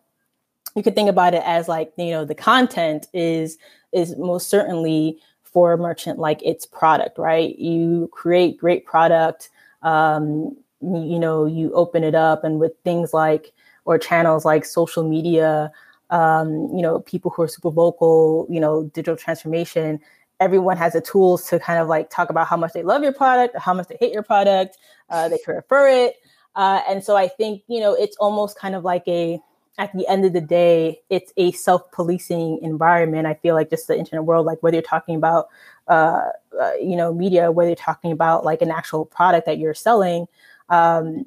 [0.75, 3.57] you could think about it as like you know the content is
[3.91, 7.57] is most certainly for a merchant like its product right?
[7.57, 9.49] You create great product
[9.81, 13.53] um, you know you open it up and with things like
[13.85, 15.71] or channels like social media
[16.09, 19.99] um, you know people who are super vocal you know digital transformation
[20.41, 23.13] everyone has the tools to kind of like talk about how much they love your
[23.13, 24.77] product how much they hate your product
[25.09, 26.15] uh, they can refer it.
[26.55, 29.39] Uh, and so i think you know it's almost kind of like a
[29.77, 33.27] at the end of the day, it's a self-policing environment.
[33.27, 35.49] I feel like just the internet world, like whether you're talking about,
[35.87, 39.73] uh, uh, you know, media, whether you're talking about like an actual product that you're
[39.73, 40.27] selling,
[40.69, 41.25] um,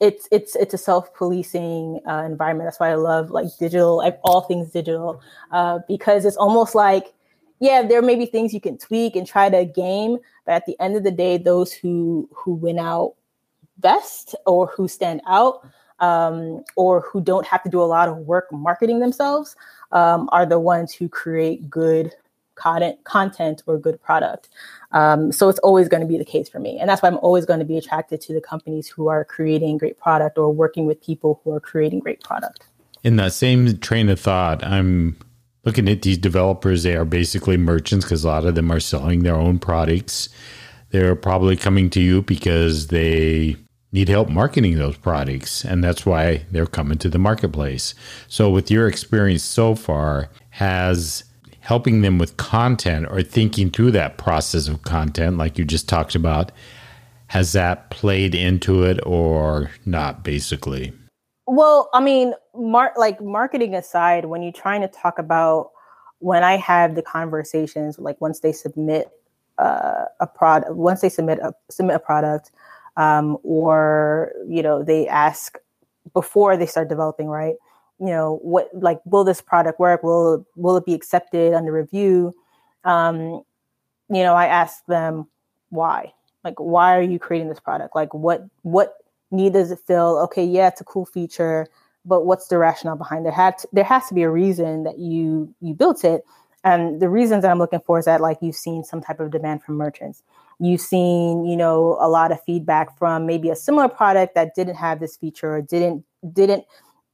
[0.00, 2.66] it's it's it's a self-policing uh, environment.
[2.66, 7.12] That's why I love like digital, like all things digital, uh, because it's almost like,
[7.60, 10.78] yeah, there may be things you can tweak and try to game, but at the
[10.80, 13.14] end of the day, those who who win out
[13.78, 15.66] best or who stand out
[16.00, 19.56] um, or who don't have to do a lot of work marketing themselves
[19.92, 22.14] um, are the ones who create good
[22.54, 24.48] content, content or good product.
[24.92, 27.18] Um, so it's always going to be the case for me, and that's why I'm
[27.18, 30.86] always going to be attracted to the companies who are creating great product or working
[30.86, 32.64] with people who are creating great product.
[33.02, 35.16] In that same train of thought, I'm
[35.64, 36.82] looking at these developers.
[36.82, 40.28] They are basically merchants because a lot of them are selling their own products.
[40.90, 43.56] They're probably coming to you because they
[43.92, 47.94] need help marketing those products and that's why they're coming to the marketplace.
[48.28, 51.24] So with your experience so far has
[51.60, 56.14] helping them with content or thinking through that process of content like you just talked
[56.14, 56.52] about
[57.26, 60.92] has that played into it or not basically?
[61.46, 65.70] Well i mean mar- like marketing aside when you're trying to talk about
[66.20, 69.10] when i have the conversations like once they submit
[69.58, 72.50] uh, a product once they submit a submit a product
[73.00, 75.56] um, or you know they ask
[76.12, 77.54] before they start developing right?
[77.98, 80.02] You know what like will this product work?
[80.02, 82.34] Will will it be accepted under review?
[82.84, 83.42] Um,
[84.12, 85.28] you know i ask them
[85.70, 86.12] why.
[86.44, 87.96] Like why are you creating this product?
[87.96, 88.96] Like what what
[89.30, 90.18] need does it fill?
[90.24, 91.66] Okay yeah it's a cool feature
[92.04, 93.34] but what's the rationale behind it?
[93.34, 96.24] Had to, there has to be a reason that you you built it.
[96.64, 99.30] And the reasons that i'm looking for is that like you've seen some type of
[99.30, 100.22] demand from merchants
[100.60, 104.76] you've seen you know a lot of feedback from maybe a similar product that didn't
[104.76, 106.64] have this feature or didn't didn't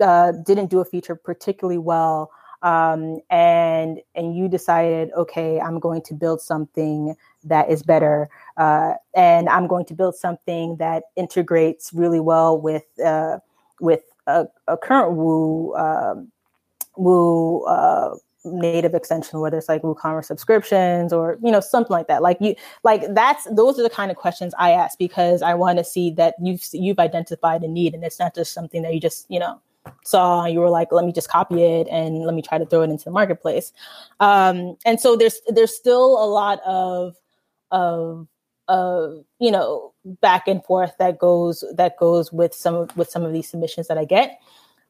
[0.01, 2.31] uh, didn't do a feature particularly well
[2.63, 8.95] um, and and you decided okay i'm going to build something that is better uh,
[9.15, 13.39] and i'm going to build something that integrates really well with uh,
[13.81, 16.33] with a, a current woo um,
[16.97, 18.17] woo uh,
[18.47, 22.23] native extension, whether it's like WooCommerce subscriptions or you know something like that.
[22.23, 25.79] Like you, like that's those are the kind of questions I ask because I want
[25.79, 29.01] to see that you've you've identified a need and it's not just something that you
[29.01, 29.61] just you know
[30.05, 32.67] saw and you were like let me just copy it and let me try to
[32.67, 33.73] throw it into the marketplace.
[34.21, 37.17] Um, and so there's there's still a lot of
[37.71, 38.29] of
[38.69, 43.33] of you know back and forth that goes that goes with some with some of
[43.33, 44.41] these submissions that I get.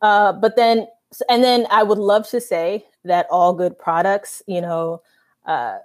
[0.03, 0.87] Uh, but then
[1.29, 5.03] and then I would love to say that all good products, you know,
[5.47, 5.79] uh,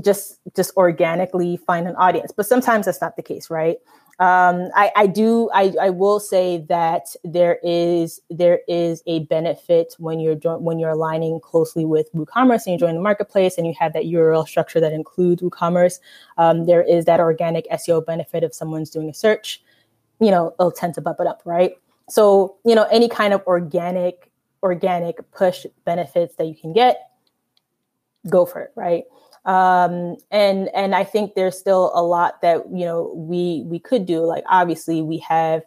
[0.00, 3.78] just just organically find an audience, but sometimes that's not the case, right?
[4.18, 5.50] Um, I, I do.
[5.52, 10.90] I, I will say that there is there is a benefit when you're when you're
[10.90, 14.80] aligning closely with WooCommerce and you join the marketplace and you have that URL structure
[14.80, 15.98] that includes WooCommerce.
[16.38, 19.62] Um, there is that organic SEO benefit if someone's doing a search.
[20.20, 21.72] You know, it'll tend to bump it up, right?
[22.08, 24.30] So you know, any kind of organic
[24.62, 27.10] organic push benefits that you can get,
[28.28, 29.04] go for it, right?
[29.44, 34.06] um, and and I think there's still a lot that you know we we could
[34.06, 34.20] do.
[34.24, 35.62] Like obviously we have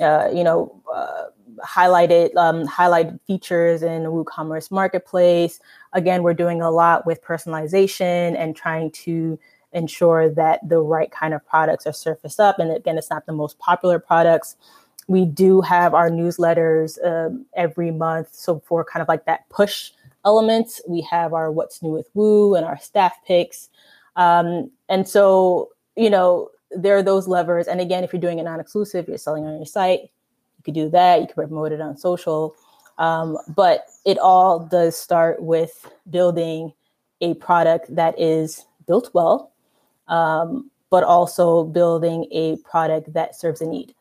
[0.00, 1.24] uh, you know uh,
[1.64, 5.60] highlighted um, highlighted features in WooCommerce Marketplace.
[5.92, 9.38] Again, we're doing a lot with personalization and trying to
[9.72, 12.58] ensure that the right kind of products are surfaced up.
[12.58, 14.56] And again, it's not the most popular products.
[15.10, 19.90] We do have our newsletters um, every month, so for kind of like that push
[20.24, 20.80] elements.
[20.86, 23.70] We have our What's New with Woo and our staff picks.
[24.14, 27.66] Um, and so, you know, there are those levers.
[27.66, 30.74] And again, if you're doing it non exclusive, you're selling on your site, you could
[30.74, 31.20] do that.
[31.20, 32.54] You could promote it on social.
[32.98, 36.72] Um, but it all does start with building
[37.20, 39.50] a product that is built well,
[40.06, 43.92] um, but also building a product that serves a need.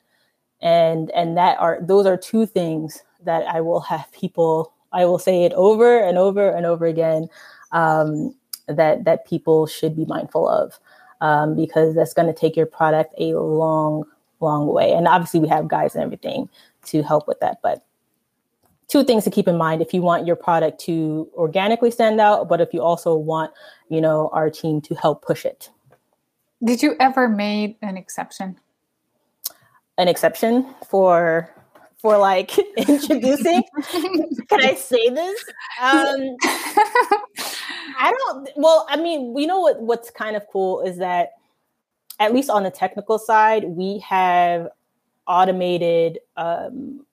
[0.61, 5.19] And and that are those are two things that I will have people I will
[5.19, 7.27] say it over and over and over again
[7.71, 8.35] um,
[8.67, 10.79] that that people should be mindful of
[11.21, 14.03] um, because that's going to take your product a long,
[14.39, 14.93] long way.
[14.93, 16.49] And obviously, we have guides and everything
[16.85, 17.59] to help with that.
[17.61, 17.83] But
[18.87, 22.47] two things to keep in mind if you want your product to organically stand out,
[22.47, 23.51] but if you also want,
[23.89, 25.69] you know, our team to help push it.
[26.63, 28.57] Did you ever made an exception?
[29.99, 31.53] An exception for
[32.01, 33.63] for like introducing.
[33.91, 35.43] Can I say this?
[35.81, 36.37] Um,
[37.97, 38.49] I don't.
[38.55, 39.81] Well, I mean, you know what?
[39.81, 41.33] What's kind of cool is that
[42.19, 44.69] at least on the technical side, we have
[45.27, 47.05] automated um,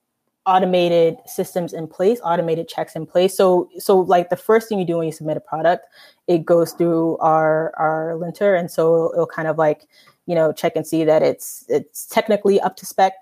[0.47, 3.37] automated systems in place, automated checks in place.
[3.37, 5.87] So, so like the first thing you do when you submit a product,
[6.29, 9.89] it goes through our our linter, and so it'll kind of like
[10.27, 13.15] you know check and see that it's it's technically up to spec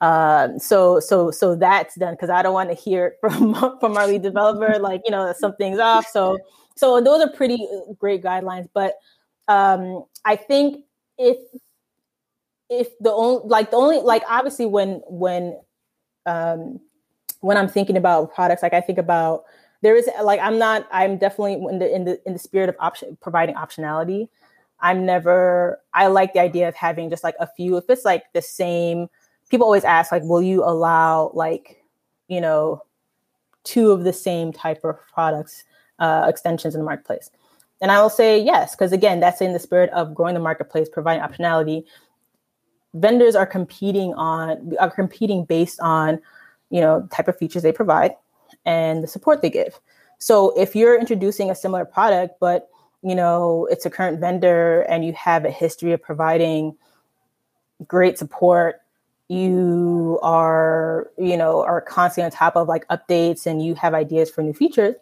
[0.00, 4.06] um, so so so that's done because I don't want to hear from from our
[4.06, 6.06] lead developer like you know something's off.
[6.06, 6.38] So
[6.76, 8.68] so those are pretty uh, great guidelines.
[8.74, 8.94] But
[9.48, 10.84] um, I think
[11.18, 11.38] if
[12.68, 15.58] if the only like the only like obviously when when
[16.26, 16.80] um,
[17.40, 19.44] when I'm thinking about products, like I think about
[19.80, 22.76] there is like I'm not I'm definitely in the in the in the spirit of
[22.80, 24.28] option providing optionality.
[24.80, 28.24] I'm never I like the idea of having just like a few if it's like
[28.32, 29.08] the same
[29.50, 31.82] people always ask like will you allow like
[32.28, 32.82] you know
[33.64, 35.64] two of the same type of products
[35.98, 37.30] uh, extensions in the marketplace?
[37.80, 40.88] And i will say yes because again that's in the spirit of growing the marketplace
[40.88, 41.84] providing optionality.
[42.94, 46.20] Vendors are competing on are competing based on
[46.70, 48.12] you know type of features they provide
[48.64, 49.80] and the support they give.
[50.18, 52.68] So if you're introducing a similar product but
[53.02, 56.76] you know it's a current vendor and you have a history of providing
[57.86, 58.80] great support
[59.28, 64.30] you are you know are constantly on top of like updates and you have ideas
[64.30, 64.94] for new features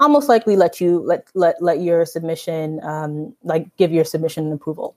[0.00, 4.52] i'll most likely let you let let let your submission um, like give your submission
[4.52, 4.94] approval.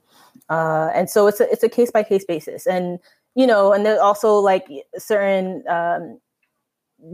[0.49, 2.67] Uh, and so it's a it's a case by case basis.
[2.67, 2.99] And
[3.35, 4.67] you know and there's also like
[4.97, 6.19] certain um,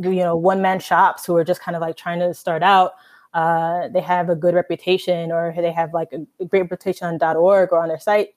[0.01, 2.93] you know one man shops who are just kind of like trying to start out
[3.35, 7.71] uh, they have a good reputation or they have like a, great reputation on .org
[7.71, 8.33] or on their site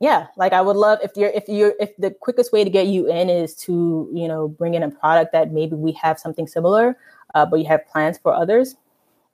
[0.00, 2.86] yeah like i would love if you're if you're if the quickest way to get
[2.86, 6.46] you in is to you know bring in a product that maybe we have something
[6.46, 6.96] similar
[7.34, 8.76] uh, but you have plans for others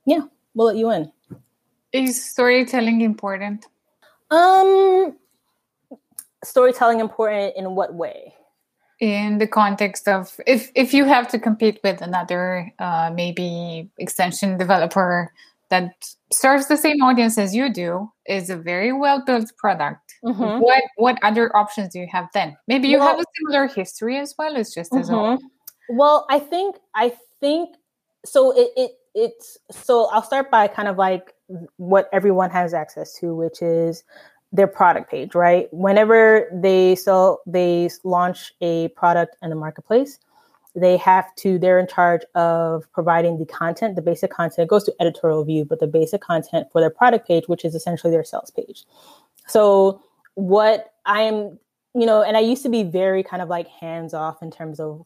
[0.07, 0.23] yeah
[0.55, 1.13] we'll let you in.
[1.93, 3.67] Is storytelling important?
[4.31, 5.17] Um
[6.43, 8.35] storytelling important in what way
[9.01, 14.57] in the context of if if you have to compete with another uh, maybe extension
[14.57, 15.33] developer
[15.71, 15.93] that
[16.31, 20.61] serves the same audience as you do is a very well built product mm-hmm.
[20.61, 24.19] what what other options do you have then maybe you well, have a similar history
[24.19, 25.03] as well it's just mm-hmm.
[25.03, 25.39] as well
[25.91, 27.77] well i think i think
[28.25, 31.35] so it, it it's so i'll start by kind of like
[31.77, 34.05] what everyone has access to which is
[34.55, 35.69] their product page right?
[35.73, 40.19] Whenever they sell they launch a product in the marketplace
[40.77, 44.65] they have to they're in charge of providing the content the basic content.
[44.65, 47.75] It goes to editorial view but the basic content for their product page which is
[47.75, 48.85] essentially their sales page.
[49.47, 50.03] So
[50.35, 51.59] what i am
[51.95, 54.81] you know and i used to be very kind of like hands off in terms
[54.81, 55.05] of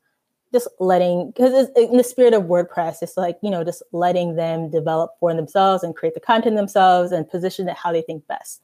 [0.52, 4.70] just letting because in the spirit of wordpress it's like you know just letting them
[4.70, 8.62] develop for themselves and create the content themselves and position it how they think best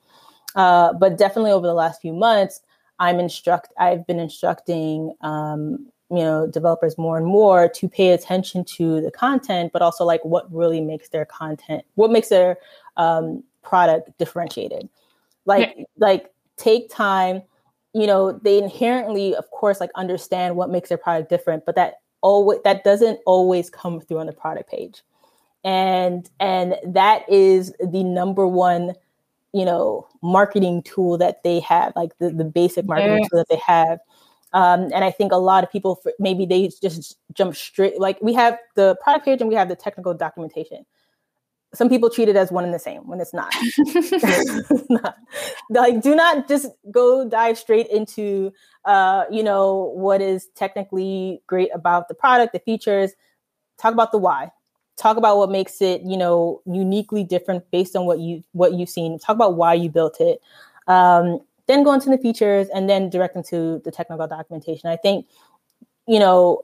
[0.54, 2.60] uh, but definitely over the last few months
[2.98, 8.64] I'm instruct I've been instructing um, you know developers more and more to pay attention
[8.76, 12.58] to the content, but also like what really makes their content, what makes their
[12.96, 14.88] um, product differentiated.
[15.44, 15.84] Like yeah.
[15.98, 17.42] like take time.
[17.96, 22.00] You know, they inherently, of course, like understand what makes their product different, but that
[22.22, 25.02] always that doesn't always come through on the product page
[25.64, 28.94] and and that is the number one
[29.54, 33.60] you know marketing tool that they have like the, the basic marketing tool that they
[33.64, 34.00] have
[34.52, 38.34] um, and i think a lot of people maybe they just jump straight like we
[38.34, 40.84] have the product page and we have the technical documentation
[41.72, 43.52] some people treat it as one and the same when it's not.
[43.76, 45.16] it's not.
[45.70, 48.52] Like, do not just go dive straight into,
[48.84, 53.10] uh, you know, what is technically great about the product, the features.
[53.76, 54.52] Talk about the why
[54.96, 58.88] talk about what makes it you know uniquely different based on what you what you've
[58.88, 59.18] seen.
[59.18, 60.40] Talk about why you built it.
[60.86, 64.90] Um, then go into the features and then direct them to the technical documentation.
[64.90, 65.26] I think
[66.06, 66.62] you know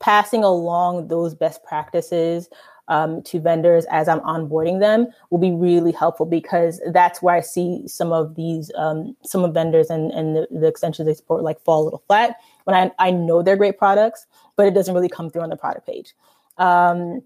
[0.00, 2.48] passing along those best practices
[2.88, 7.40] um, to vendors as i'm onboarding them will be really helpful because that's where i
[7.40, 11.42] see some of these um, some of vendors and, and the, the extensions they support
[11.42, 14.26] like fall a little flat when I, I know they're great products
[14.56, 16.14] but it doesn't really come through on the product page
[16.58, 17.22] um,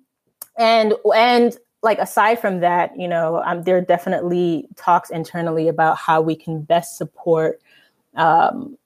[0.58, 5.96] and and like aside from that, you know, um, there are definitely talks internally about
[5.96, 7.60] how we can best support,
[8.16, 8.76] um,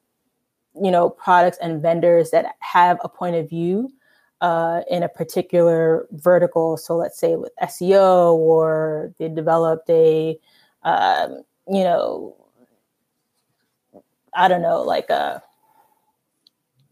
[0.80, 3.92] you know, products and vendors that have a point of view
[4.40, 6.76] uh, in a particular vertical.
[6.76, 10.38] So let's say with SEO, or they developed a,
[10.82, 12.36] um, you know,
[14.34, 15.42] I don't know, like a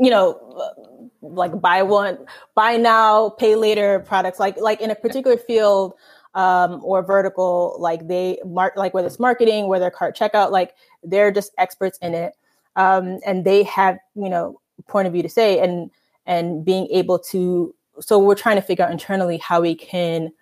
[0.02, 2.18] you know, like buy one,
[2.56, 5.94] buy now, pay later products, like like in a particular field
[6.34, 10.74] um, or vertical, like they mark, like whether it's marketing, whether cart checkout, like
[11.04, 12.32] they're just experts in it,
[12.74, 15.88] um, and they have you know point of view to say, and
[16.26, 17.72] and being able to.
[18.00, 20.32] So we're trying to figure out internally how we can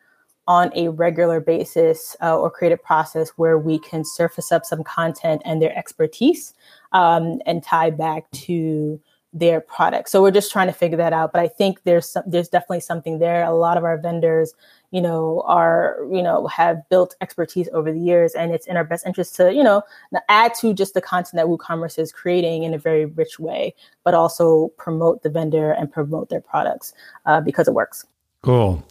[0.49, 4.83] on a regular basis uh, or create a process where we can surface up some
[4.83, 6.55] content and their expertise
[6.93, 8.99] um, and tie back to
[9.33, 10.09] their product.
[10.09, 11.33] So we're just trying to figure that out.
[11.33, 13.45] But I think there's some, there's definitely something there.
[13.45, 14.55] A lot of our vendors,
[14.91, 18.85] you know, are you know have built expertise over the years, and it's in our
[18.85, 19.83] best interest to you know
[20.28, 23.74] add to just the content that WooCommerce is creating in a very rich way,
[24.05, 26.93] but also promote the vendor and promote their products
[27.26, 28.05] uh, because it works.
[28.43, 28.83] Cool.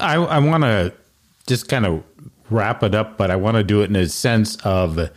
[0.00, 0.94] I I want to
[1.46, 2.02] just kind of
[2.48, 5.10] wrap it up, but I want to do it in a sense of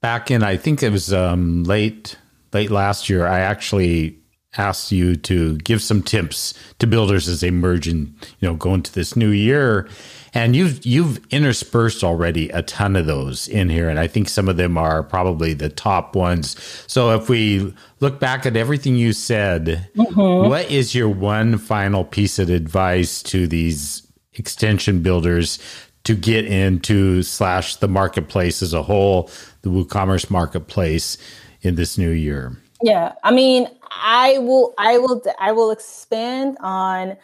[0.00, 2.16] back in I think it was um, late
[2.52, 4.22] late last year, I actually
[4.56, 8.74] asked you to give some tips to builders as they merge and you know go
[8.74, 9.88] into this new year
[10.34, 14.48] and you've you've interspersed already a ton of those in here and i think some
[14.48, 19.14] of them are probably the top ones so if we look back at everything you
[19.14, 20.48] said mm-hmm.
[20.48, 25.58] what is your one final piece of advice to these extension builders
[26.04, 29.30] to get into slash the marketplace as a whole
[29.62, 31.16] the woocommerce marketplace
[31.62, 32.56] in this new year?
[32.82, 37.16] Yeah, I mean, I will, I will, I will expand on.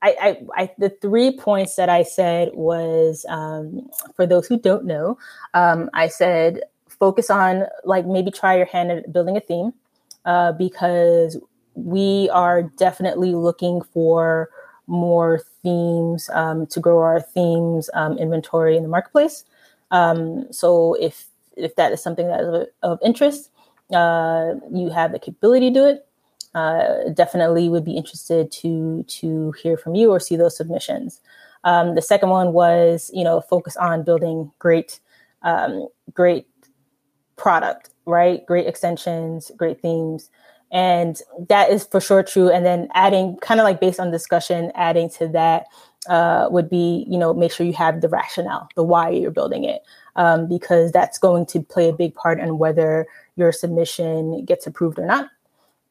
[0.00, 4.84] I, I, I the three points that I said was um, for those who don't
[4.84, 5.18] know,
[5.54, 9.72] um, I said focus on like maybe try your hand at building a theme
[10.24, 11.36] uh, because
[11.74, 14.50] we are definitely looking for
[14.86, 19.44] more themes um, to grow our themes um, inventory in the marketplace.
[19.90, 21.26] Um, so if
[21.56, 23.50] if that is something that is of, of interest,
[23.92, 26.06] uh, you have the capability to do it,
[26.54, 31.20] uh, definitely would be interested to to hear from you or see those submissions.
[31.64, 35.00] Um, the second one was, you know, focus on building great,
[35.42, 36.46] um, great
[37.36, 38.44] product, right?
[38.46, 40.30] Great extensions, great themes,
[40.70, 42.50] and that is for sure true.
[42.50, 45.66] And then adding, kind of like based on discussion, adding to that
[46.08, 49.64] uh, would be, you know, make sure you have the rationale, the why you're building
[49.64, 49.82] it,
[50.16, 53.06] um, because that's going to play a big part in whether
[53.36, 55.28] your submission gets approved or not.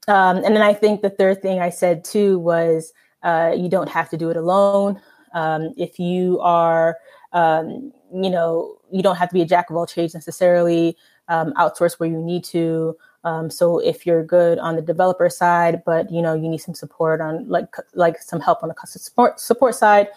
[0.07, 2.93] Um, and then I think the third thing I said too was
[3.24, 5.01] uh, you don't have to do it alone.
[5.34, 6.97] Um, if you are,
[7.34, 10.97] um, you know, you don't have to be a jack of all trades necessarily.
[11.30, 12.97] Um, outsource where you need to.
[13.28, 16.73] Um, so if you're good on the developer side, but you know you need some
[16.73, 20.07] support on like like some help on the customer support support side,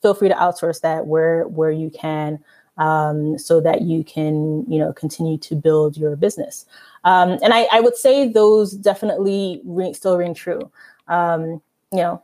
[0.00, 2.38] feel free to outsource that where where you can
[2.78, 6.64] um, so that you can you know continue to build your business.
[7.02, 10.70] Um, and I, I, would say those definitely ring, still ring true.
[11.08, 12.22] Um, you know,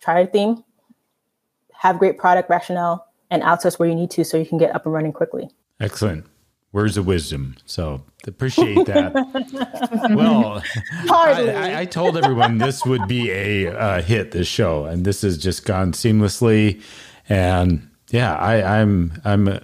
[0.00, 0.64] try a theme,
[1.72, 4.84] have great product rationale, and outsource where you need to so you can get up
[4.84, 5.48] and running quickly.
[5.80, 6.26] Excellent.
[6.72, 7.56] Words of wisdom.
[7.66, 9.12] So appreciate that.
[10.14, 10.62] well,
[11.10, 15.38] I, I, told everyone this would be a uh, hit, this show, and this has
[15.38, 16.82] just gone seamlessly.
[17.28, 19.60] And yeah, I, I'm I'm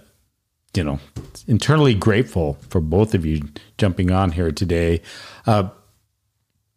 [0.75, 0.99] you know
[1.47, 3.41] internally grateful for both of you
[3.77, 5.01] jumping on here today.
[5.45, 5.69] Uh,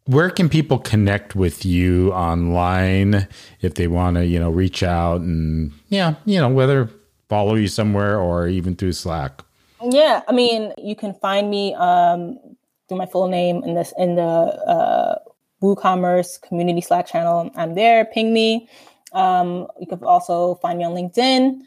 [0.05, 3.27] where can people connect with you online
[3.61, 6.89] if they want to you know reach out and yeah you know whether
[7.29, 9.42] follow you somewhere or even through slack
[9.91, 12.37] yeah i mean you can find me um
[12.87, 15.19] through my full name in this in the uh
[15.61, 17.49] woocommerce community slack channel.
[17.55, 18.67] I'm there ping me.
[19.13, 21.61] Um you can also find me on linkedin.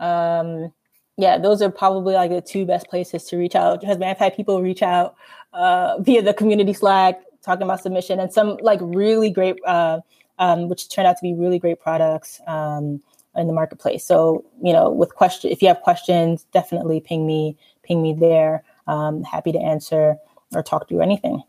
[0.00, 0.72] Um
[1.18, 3.80] yeah those are probably like the two best places to reach out.
[3.80, 5.14] Because i've had people reach out
[5.52, 10.00] uh, via the community slack talking about submission and some like really great, uh,
[10.38, 12.40] um, which turned out to be really great products.
[12.46, 13.02] Um,
[13.36, 14.04] in the marketplace.
[14.04, 18.64] So you know, with question, if you have questions, definitely ping me, ping me there.
[18.86, 20.16] Um, happy to answer
[20.54, 21.42] or talk through anything.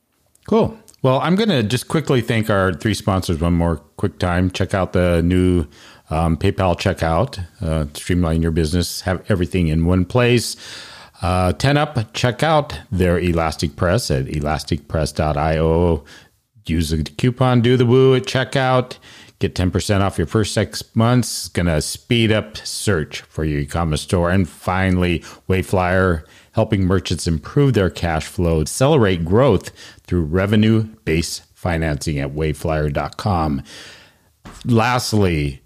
[0.48, 0.78] Cool.
[1.02, 4.50] Well, I'm going to just quickly thank our three sponsors one more quick time.
[4.52, 5.68] Check out the new
[6.10, 10.56] um, PayPal checkout, uh, streamline your business, have everything in one place.
[11.22, 16.04] Uh, 10up, check out their ElasticPress at elasticpress.io.
[16.66, 18.98] Use the coupon Do the Woo at checkout.
[19.44, 21.48] Get 10% off your first six months.
[21.48, 24.32] It's going to speed up search for your e commerce store.
[24.32, 25.20] And finally,
[25.50, 26.24] Wayflyer,
[26.54, 29.72] helping merchants improve their cash flow, accelerate growth
[30.08, 33.64] through revenue based financing at wayflyer.com.
[34.64, 35.62] Lastly,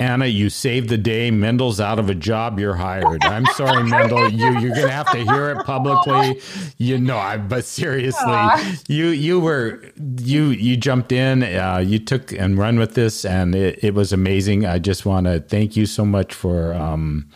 [0.00, 1.30] Ana, you saved the day.
[1.30, 2.60] Mendel's out of a job.
[2.60, 3.24] You're hired.
[3.24, 4.28] I'm sorry, Mendel.
[4.30, 6.40] You you're gonna have to hear it publicly.
[6.76, 8.84] You know, I, but seriously, Aww.
[8.88, 9.82] you you were
[10.18, 11.42] you you jumped in.
[11.42, 14.64] Uh, you took and run with this, and it, it was amazing.
[14.64, 17.28] I just want to thank you so much for um,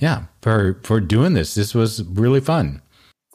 [0.00, 1.54] yeah for for doing this.
[1.54, 2.80] This was really fun.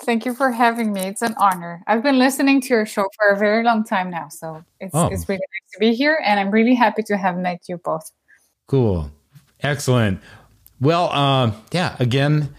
[0.04, 1.02] Thank you for having me.
[1.02, 1.84] It's an honor.
[1.86, 5.10] I've been listening to your show for a very long time now, so it's oh.
[5.12, 8.12] it's really nice to be here, and I'm really happy to have met you both.
[8.72, 9.12] Cool.
[9.60, 10.22] Excellent.
[10.80, 12.56] Well, uh, yeah, again,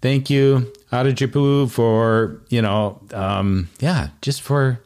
[0.00, 4.78] thank you, Adepeju, for, you know, um, yeah, just for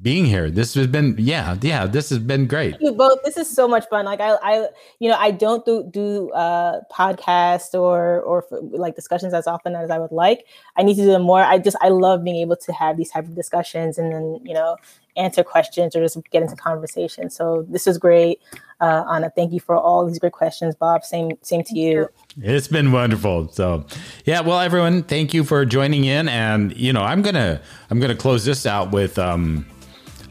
[0.00, 0.52] being here.
[0.52, 2.76] This has been, yeah, yeah, this has been great.
[2.80, 3.24] You both.
[3.24, 4.04] This is so much fun.
[4.04, 4.68] Like I, I,
[5.00, 9.90] you know, I don't do do uh, podcasts or or like discussions as often as
[9.90, 10.46] I would like.
[10.76, 11.40] I need to do them more.
[11.40, 14.54] I just I love being able to have these type of discussions and then you
[14.54, 14.76] know
[15.16, 17.30] answer questions or just get into conversation.
[17.30, 18.40] So this is great.
[18.80, 20.74] Uh, Ana, thank you for all these great questions.
[20.74, 22.08] Bob, same same to you.
[22.42, 23.48] It's been wonderful.
[23.48, 23.86] So
[24.24, 26.28] yeah, well, everyone, thank you for joining in.
[26.28, 27.60] And you know, I'm gonna
[27.90, 29.66] I'm gonna close this out with um,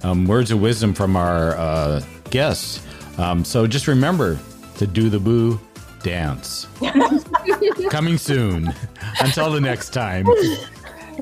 [0.04, 2.86] um, words of wisdom from our uh, guests.
[3.18, 4.40] Um, so just remember
[4.78, 5.60] to do the Woo
[6.02, 6.68] dance.
[7.90, 8.74] Coming soon.
[9.20, 10.26] Until the next time.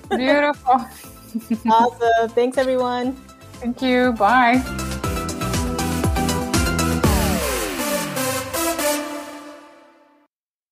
[0.09, 0.86] Beautiful.
[1.70, 2.30] awesome.
[2.30, 3.16] Thanks, everyone.
[3.62, 4.14] Thank you.
[4.14, 4.90] Bye.